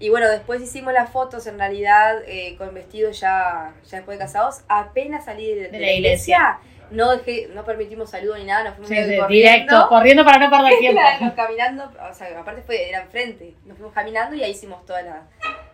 y 0.00 0.08
bueno, 0.08 0.28
después 0.28 0.62
hicimos 0.62 0.92
las 0.94 1.10
fotos 1.10 1.46
en 1.46 1.58
realidad 1.58 2.16
eh, 2.26 2.56
con 2.56 2.72
vestido 2.74 3.10
ya, 3.10 3.74
ya 3.88 3.96
después 3.98 4.18
de 4.18 4.24
casados. 4.24 4.62
Apenas 4.66 5.26
salí 5.26 5.54
de, 5.54 5.68
de 5.68 5.78
la, 5.78 5.92
iglesia, 5.92 6.58
no 6.90 7.14
dejé, 7.16 7.48
no 7.54 7.64
permitimos 7.64 8.10
saludo 8.10 8.36
ni 8.38 8.44
nada, 8.44 8.64
nos 8.64 8.74
fuimos 8.76 8.88
Sí, 8.88 8.96
sí, 8.96 9.16
corriendo. 9.18 9.28
directo, 9.28 9.88
corriendo 9.90 10.24
para 10.24 10.38
no 10.38 10.50
perder 10.50 10.78
tiempo. 10.80 11.00
Claro, 11.00 11.34
caminando, 11.36 11.84
o 12.10 12.14
sea, 12.14 12.40
aparte 12.40 12.62
fue, 12.62 12.88
era 12.88 13.02
enfrente. 13.02 13.54
Nos 13.66 13.76
fuimos 13.76 13.92
caminando 13.94 14.34
y 14.34 14.42
ahí 14.42 14.52
hicimos 14.52 14.84
todas 14.86 15.04
las, 15.04 15.20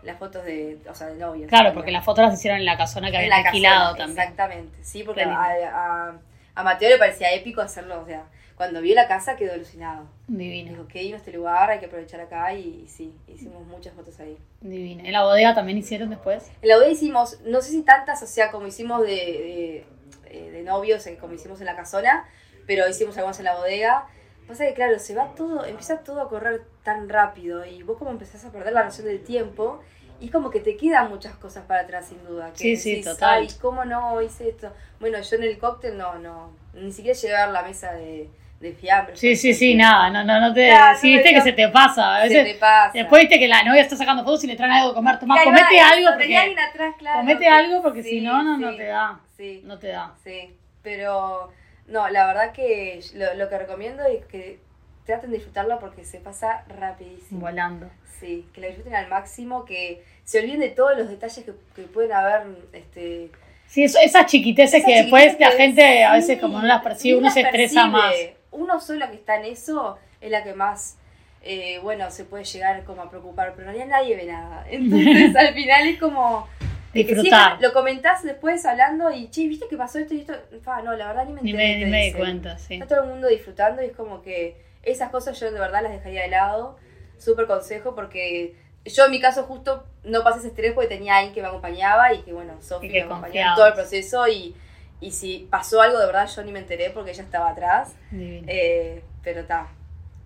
las 0.02 0.18
fotos 0.18 0.44
de, 0.44 0.78
o 0.90 0.94
sea, 0.94 1.06
de 1.06 1.14
novios. 1.14 1.48
Claro, 1.48 1.72
porque 1.72 1.92
las 1.92 2.04
fotos 2.04 2.24
las 2.24 2.34
hicieron 2.34 2.58
en 2.58 2.66
la 2.66 2.76
casona 2.76 3.10
que 3.10 3.18
habían 3.18 3.30
la 3.30 3.36
alquilado 3.36 3.92
casona, 3.92 3.98
también. 3.98 4.18
Exactamente, 4.18 4.78
sí, 4.82 5.04
porque 5.04 5.22
a, 5.22 5.54
a, 5.72 6.14
a 6.56 6.62
Mateo 6.64 6.90
le 6.90 6.98
parecía 6.98 7.32
épico 7.32 7.60
hacerlo, 7.60 8.00
o 8.02 8.06
sea, 8.06 8.24
cuando 8.56 8.80
vio 8.80 8.94
la 8.94 9.06
casa 9.06 9.36
quedó 9.36 9.52
alucinado. 9.52 10.06
Divino, 10.26 10.70
Dijo, 10.70 10.88
qué 10.88 11.02
lindo 11.02 11.18
este 11.18 11.32
lugar, 11.32 11.70
hay 11.70 11.78
que 11.78 11.86
aprovechar 11.86 12.20
acá 12.20 12.54
y, 12.54 12.84
y 12.84 12.88
sí, 12.88 13.14
hicimos 13.28 13.66
muchas 13.66 13.94
fotos 13.94 14.18
ahí. 14.18 14.38
divino. 14.62 15.04
¿En 15.04 15.12
la 15.12 15.24
bodega 15.24 15.54
también 15.54 15.76
hicieron 15.78 16.08
después? 16.10 16.50
En 16.62 16.68
la 16.68 16.76
bodega 16.76 16.92
hicimos, 16.92 17.40
no 17.44 17.60
sé 17.60 17.70
si 17.70 17.82
tantas, 17.82 18.22
o 18.22 18.26
sea, 18.26 18.50
como 18.50 18.66
hicimos 18.66 19.02
de, 19.02 19.08
de, 19.08 19.86
eh, 20.30 20.50
de 20.50 20.62
novios, 20.62 21.06
como 21.20 21.34
hicimos 21.34 21.60
en 21.60 21.66
la 21.66 21.76
casona, 21.76 22.26
pero 22.66 22.88
hicimos 22.88 23.16
algunas 23.18 23.38
en 23.38 23.44
la 23.44 23.56
bodega. 23.56 24.06
Pasa 24.48 24.64
que, 24.64 24.74
claro, 24.74 24.98
se 24.98 25.14
va 25.14 25.34
todo, 25.34 25.64
empieza 25.64 25.98
todo 25.98 26.22
a 26.22 26.28
correr 26.28 26.62
tan 26.82 27.08
rápido 27.08 27.64
y 27.66 27.82
vos 27.82 27.98
como 27.98 28.10
empezás 28.10 28.44
a 28.44 28.52
perder 28.52 28.72
la 28.72 28.84
noción 28.84 29.06
del 29.06 29.22
tiempo 29.22 29.80
y 30.20 30.30
como 30.30 30.50
que 30.50 30.60
te 30.60 30.76
quedan 30.76 31.10
muchas 31.10 31.36
cosas 31.36 31.64
para 31.66 31.80
atrás, 31.80 32.06
sin 32.08 32.24
duda. 32.24 32.52
Que 32.52 32.58
Sí, 32.58 32.76
sí, 32.76 33.02
total. 33.02 33.42
Ay, 33.42 33.48
¿cómo 33.60 33.84
no 33.84 34.22
hice 34.22 34.48
esto? 34.48 34.72
Bueno, 34.98 35.20
yo 35.20 35.36
en 35.36 35.42
el 35.42 35.58
cóctel 35.58 35.98
no, 35.98 36.18
no, 36.20 36.52
ni 36.74 36.92
siquiera 36.92 37.18
llegué 37.18 37.36
a 37.36 37.48
la 37.48 37.62
mesa 37.62 37.92
de, 37.92 38.30
de 38.60 38.72
fiambre. 38.72 39.16
Sí, 39.16 39.36
sí, 39.36 39.52
sí, 39.52 39.74
nada, 39.74 40.08
no, 40.10 40.24
no, 40.24 40.40
no 40.40 40.52
te. 40.54 40.68
Claro, 40.68 40.98
sí, 40.98 41.12
viste 41.14 41.32
que 41.34 41.40
se 41.42 41.52
te 41.52 41.68
pasa. 41.68 42.16
A 42.16 42.22
Se 42.22 42.28
veces, 42.28 42.54
te 42.54 42.58
pasa. 42.58 42.90
después 42.94 43.20
viste 43.22 43.38
que 43.38 43.48
la 43.48 43.62
novia 43.62 43.82
está 43.82 43.96
sacando 43.96 44.24
fotos 44.24 44.44
y 44.44 44.46
le 44.46 44.56
traen 44.56 44.72
algo 44.72 44.88
de 44.88 44.94
comer. 44.94 45.18
Tomás, 45.18 45.44
comete 45.44 45.76
va, 45.80 45.88
algo 45.88 46.08
alguien 46.08 46.38
porque. 46.54 46.60
atrás, 46.62 46.94
claro, 46.98 47.18
Comete 47.20 47.48
algo 47.48 47.82
porque 47.82 48.02
sí, 48.02 48.08
si 48.10 48.20
no, 48.22 48.42
no, 48.42 48.56
no 48.56 48.74
te 48.74 48.84
da. 48.86 49.20
Sí. 49.36 49.60
No 49.64 49.78
te 49.78 49.88
da. 49.88 50.14
Sí, 50.24 50.54
pero 50.82 51.52
no, 51.86 52.08
la 52.08 52.26
verdad 52.26 52.52
que 52.52 53.00
lo, 53.14 53.34
lo 53.34 53.48
que 53.48 53.58
recomiendo 53.58 54.02
es 54.04 54.24
que 54.26 54.58
traten 55.04 55.30
de 55.30 55.36
disfrutarlo 55.36 55.78
porque 55.78 56.04
se 56.04 56.18
pasa 56.18 56.64
rapidísimo. 56.68 57.40
Volando. 57.40 57.90
Sí, 58.18 58.46
que 58.54 58.62
la 58.62 58.68
disfruten 58.68 58.94
al 58.94 59.08
máximo, 59.08 59.66
que 59.66 60.02
se 60.24 60.38
olviden 60.40 60.60
de 60.60 60.70
todos 60.70 60.96
los 60.96 61.10
detalles 61.10 61.44
que, 61.44 61.52
que 61.74 61.82
pueden 61.82 62.12
haber, 62.12 62.46
este... 62.72 63.30
Sí, 63.66 63.84
eso- 63.84 63.98
esas 64.02 64.24
chiquiteces 64.26 64.74
esas 64.80 64.86
que 64.88 64.96
después 65.02 65.36
la 65.38 65.50
gente 65.50 66.02
a 66.04 66.12
veces 66.14 66.40
como 66.40 66.60
no 66.60 66.66
las 66.66 66.82
percibe, 66.82 67.18
uno 67.18 67.30
se 67.30 67.42
estresa 67.42 67.86
más. 67.86 68.14
Uno 68.56 68.80
sola 68.80 69.10
que 69.10 69.16
está 69.16 69.36
en 69.36 69.44
eso 69.46 69.98
es 70.20 70.30
la 70.30 70.42
que 70.42 70.54
más, 70.54 70.98
eh, 71.42 71.78
bueno, 71.82 72.10
se 72.10 72.24
puede 72.24 72.44
llegar 72.44 72.82
como 72.84 73.02
a 73.02 73.10
preocupar, 73.10 73.54
pero 73.54 73.68
en 73.70 73.74
realidad 73.76 73.98
nadie 73.98 74.16
ve 74.16 74.24
nada. 74.26 74.66
Entonces 74.70 75.36
al 75.36 75.54
final 75.54 75.86
es 75.88 75.98
como... 76.00 76.48
sí, 76.92 77.04
Disfrutar. 77.04 77.60
lo 77.60 77.72
comentás 77.72 78.22
después 78.22 78.64
hablando 78.66 79.10
y, 79.10 79.28
che, 79.30 79.46
¿viste 79.46 79.66
que 79.68 79.76
pasó 79.76 79.98
esto 79.98 80.14
y 80.14 80.20
esto? 80.20 80.34
Fa, 80.62 80.82
no, 80.82 80.94
la 80.96 81.08
verdad 81.08 81.26
ni 81.26 81.32
me 81.34 81.42
Ni 81.42 81.50
enteré. 81.50 81.68
me, 81.68 81.78
te 81.80 81.84
ni 81.84 81.90
me 81.90 82.04
di 82.06 82.12
cuenta, 82.14 82.58
sí. 82.58 82.74
Está 82.74 82.86
todo 82.86 83.04
el 83.04 83.10
mundo 83.10 83.28
disfrutando 83.28 83.82
y 83.82 83.86
es 83.86 83.92
como 83.96 84.22
que 84.22 84.56
esas 84.82 85.10
cosas 85.10 85.38
yo 85.38 85.50
de 85.50 85.58
verdad 85.60 85.82
las 85.82 85.92
dejaría 85.92 86.22
de 86.22 86.28
lado. 86.28 86.78
Súper 87.18 87.46
consejo 87.46 87.94
porque 87.94 88.54
yo 88.84 89.04
en 89.06 89.10
mi 89.10 89.20
caso 89.20 89.42
justo 89.44 89.84
no 90.04 90.22
pasé 90.22 90.38
ese 90.38 90.48
estrés 90.48 90.72
porque 90.72 90.88
tenía 90.88 91.16
alguien 91.16 91.34
que 91.34 91.42
me 91.42 91.48
acompañaba 91.48 92.12
y 92.12 92.22
que 92.22 92.32
bueno, 92.32 92.54
Sofi 92.62 92.88
me 92.88 93.02
acompañó 93.02 93.40
en 93.40 93.54
todo 93.54 93.66
el 93.66 93.72
proceso 93.74 94.28
y, 94.28 94.54
y 95.00 95.10
si 95.10 95.46
pasó 95.50 95.80
algo 95.82 95.98
de 95.98 96.06
verdad 96.06 96.28
yo 96.34 96.42
ni 96.44 96.52
me 96.52 96.58
enteré 96.60 96.90
porque 96.90 97.10
ella 97.12 97.22
estaba 97.22 97.50
atrás. 97.50 97.94
Eh, 98.12 99.02
pero 99.22 99.40
está, 99.40 99.68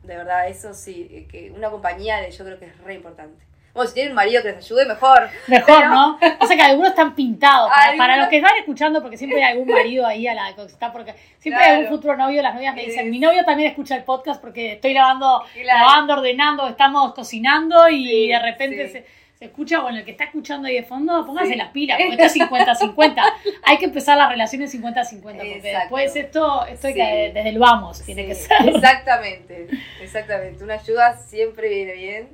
de 0.03 0.17
verdad 0.17 0.49
eso 0.49 0.75
sí, 0.75 1.09
eh, 1.11 1.27
que 1.31 1.51
una 1.51 1.71
compañía 1.71 2.29
yo 2.29 2.45
creo 2.45 2.59
que 2.59 2.67
es 2.67 2.79
re 2.79 2.95
importante. 2.95 3.45
Bueno, 3.73 3.87
si 3.89 3.95
tienen 3.95 4.11
un 4.13 4.17
marido 4.17 4.43
que 4.43 4.49
les 4.49 4.57
ayude, 4.65 4.85
mejor. 4.85 5.29
Mejor, 5.47 5.77
Pero- 5.79 5.89
¿no? 5.91 6.19
O 6.41 6.47
sea 6.47 6.57
que 6.57 6.63
algunos 6.63 6.91
están 6.91 7.15
pintados. 7.15 7.71
Para, 7.97 8.17
los 8.17 8.27
que 8.29 8.39
están 8.39 8.57
escuchando, 8.59 9.01
porque 9.01 9.17
siempre 9.17 9.43
hay 9.45 9.53
algún 9.53 9.69
marido 9.69 10.05
ahí 10.05 10.27
a 10.27 10.35
la 10.35 10.53
que 10.57 10.63
está 10.65 10.93
porque 10.93 11.15
siempre 11.39 11.61
Claro. 11.63 11.65
hay 11.75 11.81
algún 11.85 11.97
futuro 11.97 12.17
novio, 12.17 12.43
las 12.43 12.55
novias 12.55 12.75
me 12.75 12.85
dicen, 12.85 13.05
Sí. 13.05 13.11
mi 13.11 13.21
novio 13.21 13.45
también 13.45 13.71
escucha 13.71 13.95
el 13.97 14.03
podcast 14.03 14.41
porque 14.41 14.73
estoy 14.73 14.93
lavando, 14.93 15.45
Claro. 15.55 15.79
lavando, 15.87 16.13
ordenando, 16.15 16.67
estamos 16.69 17.15
cocinando 17.15 17.89
y 17.89 18.05
Sí, 18.09 18.29
de 18.29 18.39
repente 18.41 18.87
sí. 18.89 18.93
se, 18.93 19.07
se 19.41 19.47
escucha, 19.47 19.81
bueno, 19.81 19.97
el 19.97 20.05
que 20.05 20.11
está 20.11 20.25
escuchando 20.25 20.69
ahí 20.69 20.75
de 20.75 20.83
fondo, 20.83 21.25
póngase 21.25 21.53
Sí. 21.53 21.57
las 21.57 21.71
pilas, 21.71 21.99
porque 22.07 22.23
esto 22.25 22.45
es 22.45 22.51
50-50. 22.51 23.23
hay 23.65 23.79
que 23.79 23.87
empezar 23.87 24.19
las 24.19 24.29
relaciones 24.29 24.71
50-50, 24.75 25.23
porque 25.23 25.57
Exacto. 25.57 25.79
después 25.79 26.15
esto, 26.17 26.67
esto 26.67 26.87
hay 26.89 26.95
que, 26.95 27.31
desde 27.33 27.49
el 27.49 27.59
vamos, 27.59 28.03
tiene 28.03 28.23
Sí, 28.25 28.29
que 28.29 28.35
ser. 28.35 28.69
Exactamente, 28.69 29.69
exactamente. 30.03 30.63
Una 30.63 30.75
ayuda 30.75 31.17
siempre 31.17 31.71
viene 31.71 31.93
bien. 31.95 32.29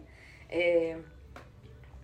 Eh, 0.51 0.97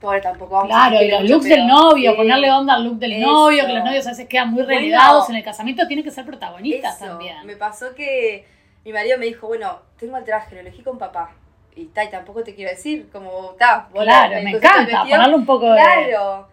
pobre, 0.01 0.21
tampoco 0.21 0.55
vamos 0.55 0.71
a 0.71 0.89
Claro, 0.89 0.95
y 0.95 0.99
decirle 1.09 1.21
los 1.21 1.31
looks 1.31 1.49
del 1.49 1.67
novio, 1.67 2.15
ponerle 2.17 2.51
onda 2.53 2.75
al 2.75 2.85
look 2.85 2.99
del 3.01 3.13
Eso. 3.15 3.27
novio, 3.27 3.67
que 3.67 3.73
los 3.73 3.85
novios 3.85 4.07
a 4.07 4.11
veces 4.11 4.29
quedan 4.29 4.51
muy 4.53 4.63
Bueno, 4.63 4.79
relegados 4.79 5.29
en 5.31 5.35
el 5.35 5.43
casamiento, 5.43 5.85
tienen 5.89 6.05
que 6.05 6.13
ser 6.13 6.25
protagonistas 6.25 6.95
eso. 6.97 7.07
también. 7.07 7.45
Me 7.45 7.57
pasó 7.57 7.93
que 7.97 8.47
mi 8.85 8.93
marido 8.93 9.19
me 9.19 9.27
dijo, 9.27 9.49
bueno, 9.49 9.81
tengo 9.99 10.17
el 10.17 10.23
traje, 10.25 10.55
lo 10.55 10.61
elegí 10.61 10.83
con 10.85 10.97
papá. 10.97 11.35
Y, 11.75 11.87
ta, 11.87 12.05
y 12.05 12.11
tampoco 12.11 12.43
te 12.45 12.55
quiero 12.55 12.71
decir, 12.71 13.09
como, 13.11 13.51
ta, 13.59 13.89
Claro, 13.93 14.43
me 14.43 14.51
encanta, 14.51 15.03
ponerle 15.05 15.35
un 15.35 15.47
poco 15.47 15.71
de... 15.71 15.77
Claro. 15.81 16.49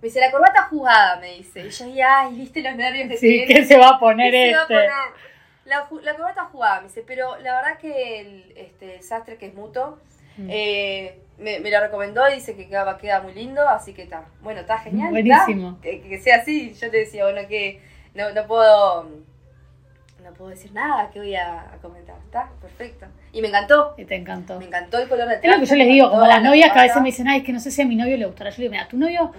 Me 0.00 0.08
dice, 0.08 0.20
la 0.20 0.30
corbata 0.30 0.62
jugada, 0.64 1.16
me 1.20 1.34
dice. 1.34 1.66
Y 1.66 1.70
yo, 1.70 1.86
ya, 1.88 2.20
ay, 2.20 2.34
viste 2.34 2.62
los 2.62 2.74
nervios 2.76 3.08
que 3.08 3.16
Sí. 3.16 3.44
¿qué 3.46 3.64
se 3.64 3.76
va 3.78 3.90
a 3.90 3.98
poner 3.98 4.30
¿Qué 4.32 4.50
se 4.50 4.54
va 4.54 4.58
a 4.58 4.62
este? 4.62 4.74
poner? 4.74 4.90
La, 5.66 5.88
la 6.02 6.14
corbata 6.14 6.44
jugada, 6.44 6.80
me 6.80 6.88
dice, 6.88 7.02
pero 7.06 7.36
la 7.38 7.54
verdad 7.56 7.78
que 7.78 8.20
el, 8.20 8.52
este, 8.56 8.96
el 8.96 9.02
sastre 9.02 9.36
que 9.38 9.46
es 9.46 9.54
mutuo, 9.54 9.98
Mm. 10.36 10.48
eh, 10.50 11.20
me, 11.38 11.60
me 11.60 11.70
lo 11.70 11.78
recomendó 11.78 12.28
y 12.28 12.34
dice 12.34 12.56
que 12.56 12.66
queda, 12.66 12.98
queda 12.98 13.20
muy 13.20 13.32
lindo, 13.34 13.68
así 13.68 13.94
que 13.94 14.02
está. 14.02 14.24
Bueno, 14.40 14.62
está 14.62 14.78
genial. 14.78 15.10
Buenísimo. 15.10 15.78
Que, 15.80 16.00
que 16.02 16.18
sea 16.18 16.38
así. 16.38 16.74
Yo 16.74 16.88
le 16.88 16.98
decía, 16.98 17.22
bueno, 17.24 17.46
que 17.46 17.80
no, 18.14 18.32
no 18.32 18.44
puedo 18.48 19.04
no 20.24 20.32
puedo 20.36 20.50
decir 20.50 20.72
nada 20.72 21.08
que 21.10 21.20
voy 21.20 21.36
a, 21.36 21.60
a 21.72 21.76
comentar. 21.80 22.16
Está 22.24 22.50
perfecto. 22.60 23.06
Y 23.34 23.42
me 23.42 23.48
encantó. 23.48 23.94
Y 23.98 24.04
te 24.04 24.14
encantó. 24.14 24.58
Me 24.58 24.66
encantó 24.66 24.98
el 24.98 25.08
color 25.08 25.28
de 25.28 25.34
Es 25.42 25.50
lo 25.50 25.58
que 25.60 25.66
yo 25.66 25.74
les 25.76 25.88
digo, 25.88 26.08
como 26.10 26.24
las 26.26 26.42
novias 26.42 26.72
que 26.72 26.78
a 26.78 26.82
veces 26.82 26.96
me 27.02 27.06
dicen, 27.08 27.26
ay, 27.28 27.38
es 27.40 27.44
que 27.44 27.52
no 27.52 27.58
sé 27.60 27.70
si 27.70 27.82
a 27.82 27.84
mi 27.84 27.96
novio 27.96 28.16
le 28.16 28.26
gustará. 28.26 28.50
Yo 28.50 28.56
le 28.58 28.62
digo, 28.62 28.70
mira, 28.72 28.84
a 28.84 28.88
tu 28.88 28.96
novio 28.96 29.32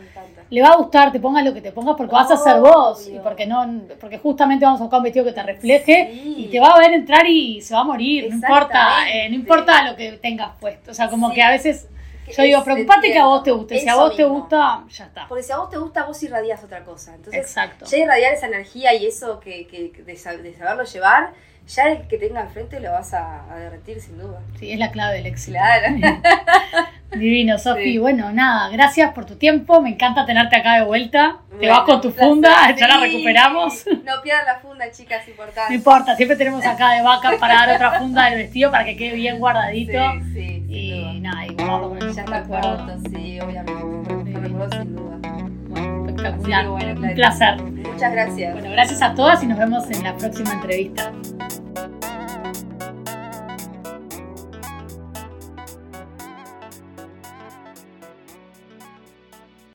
le 0.50 0.62
va 0.62 0.68
a 0.70 0.76
gustar, 0.76 1.12
te 1.12 1.20
pongas 1.20 1.44
lo 1.46 1.54
que 1.54 1.62
te 1.62 1.72
pongas 1.72 1.96
porque 1.96 2.12
vas 2.14 2.30
a 2.30 2.38
ser 2.38 2.60
vos. 2.60 3.08
Y 3.08 3.18
porque 3.20 3.46
no, 3.48 3.82
porque 4.00 4.18
justamente 4.20 4.66
vamos 4.66 4.82
a 4.82 4.84
buscar 4.84 4.98
un 5.00 5.04
vestido 5.06 5.24
que 5.26 5.32
te 5.32 5.42
refleje 5.44 6.10
Sí. 6.12 6.36
y 6.40 6.48
te 6.52 6.60
va 6.60 6.68
a 6.76 6.80
ver 6.80 6.92
entrar 6.92 7.26
y 7.26 7.62
se 7.62 7.74
va 7.74 7.80
a 7.82 7.84
morir. 7.86 8.28
No 8.30 8.36
importa, 8.36 9.10
eh, 9.10 9.30
no 9.30 9.36
importa 9.36 9.90
lo 9.90 9.96
que 9.96 10.12
tengas 10.14 10.52
puesto. 10.60 10.92
O 10.92 10.94
sea, 10.94 11.10
como 11.10 11.30
Sí. 11.30 11.36
que 11.36 11.42
a 11.42 11.50
veces 11.52 11.88
Es- 12.28 12.36
yo 12.36 12.44
digo, 12.44 12.64
preocupate 12.64 13.12
que 13.12 13.20
a 13.20 13.26
vos 13.26 13.44
te 13.44 13.52
guste. 13.52 13.80
Si 13.80 13.88
a 13.88 13.96
vos 13.96 14.16
te 14.16 14.24
gusta, 14.26 14.84
ya 14.90 15.06
está. 15.06 15.28
Porque 15.28 15.44
si 15.44 15.52
a 15.52 15.58
vos 15.58 15.70
te 15.70 15.78
gusta, 15.78 16.04
vos 16.06 16.22
irradias 16.24 16.64
otra 16.64 16.84
cosa. 16.84 17.14
Entonces, 17.16 17.40
Exacto. 17.40 17.86
ya 17.86 17.98
irradiar 17.98 18.34
esa 18.34 18.48
energía 18.48 18.94
y 18.96 19.06
eso 19.06 19.40
que, 19.40 19.68
que 19.68 20.04
de, 20.04 20.16
sa- 20.18 20.36
de 20.36 20.54
saberlo 20.54 20.84
llevar, 20.84 21.34
ya 21.68 21.84
el 21.90 22.08
que 22.08 22.18
tenga 22.18 22.42
enfrente 22.42 22.80
lo 22.80 22.92
vas 22.92 23.14
a, 23.14 23.52
a 23.52 23.56
derretir 23.58 24.00
sin 24.00 24.18
duda. 24.18 24.40
Sí, 24.60 24.72
es 24.72 24.80
la 24.80 24.92
clave 24.92 25.16
del 25.18 25.26
éxito. 25.26 25.58
Claro. 25.58 25.96
Divino, 27.12 27.58
Sofi. 27.58 27.84
Sí. 27.84 27.98
Bueno, 27.98 28.32
nada, 28.32 28.70
gracias 28.70 29.14
por 29.14 29.26
tu 29.26 29.36
tiempo. 29.36 29.82
Me 29.82 29.90
encanta 29.90 30.26
tenerte 30.26 30.56
acá 30.58 30.76
de 30.76 30.84
vuelta. 30.84 31.38
Te 31.60 31.70
vas 31.70 31.82
con 31.82 32.02
tu 32.02 32.12
placer. 32.12 32.30
funda, 32.30 32.76
ya 32.76 32.88
la 32.88 32.98
recuperamos. 33.00 33.86
No 34.04 34.22
pierdan 34.22 34.46
la 34.46 34.60
funda, 34.60 34.92
chicas, 34.92 35.28
importante. 35.28 35.70
No 35.70 35.76
importa, 35.76 36.16
siempre 36.16 36.36
tenemos 36.38 36.66
acá 36.66 36.92
de 36.92 37.02
vaca 37.02 37.32
para 37.40 37.56
dar 37.56 37.76
otra 37.76 38.00
funda 38.00 38.26
del 38.26 38.40
vestido 38.40 38.70
para 38.72 38.84
que 38.84 38.98
quede 38.98 39.16
bien 39.16 39.40
guardadito. 39.40 39.94
Sí, 39.94 40.34
sí, 40.34 40.34
sin 40.34 40.70
y 40.70 41.20
duda. 41.22 41.32
nada, 41.32 41.46
el 41.46 42.14
Ya 42.14 42.22
está 42.22 42.44
pronto, 42.44 43.10
sí, 43.10 43.40
obviamente. 43.40 44.32
Lo 44.32 44.40
recuerdo 44.42 44.82
sin 44.82 44.96
duda. 44.96 45.18
Bueno, 45.70 46.08
espectacular. 46.10 46.68
Un 46.68 47.14
placer. 47.16 47.64
Muchas 47.64 48.12
gracias. 48.12 48.54
Bueno, 48.54 48.72
gracias 48.72 49.02
a 49.02 49.16
todas 49.16 49.42
y 49.42 49.48
nos 49.48 49.58
vemos 49.58 49.90
en 49.90 50.04
la 50.04 50.16
próxima 50.18 50.52
entrevista. 50.54 51.12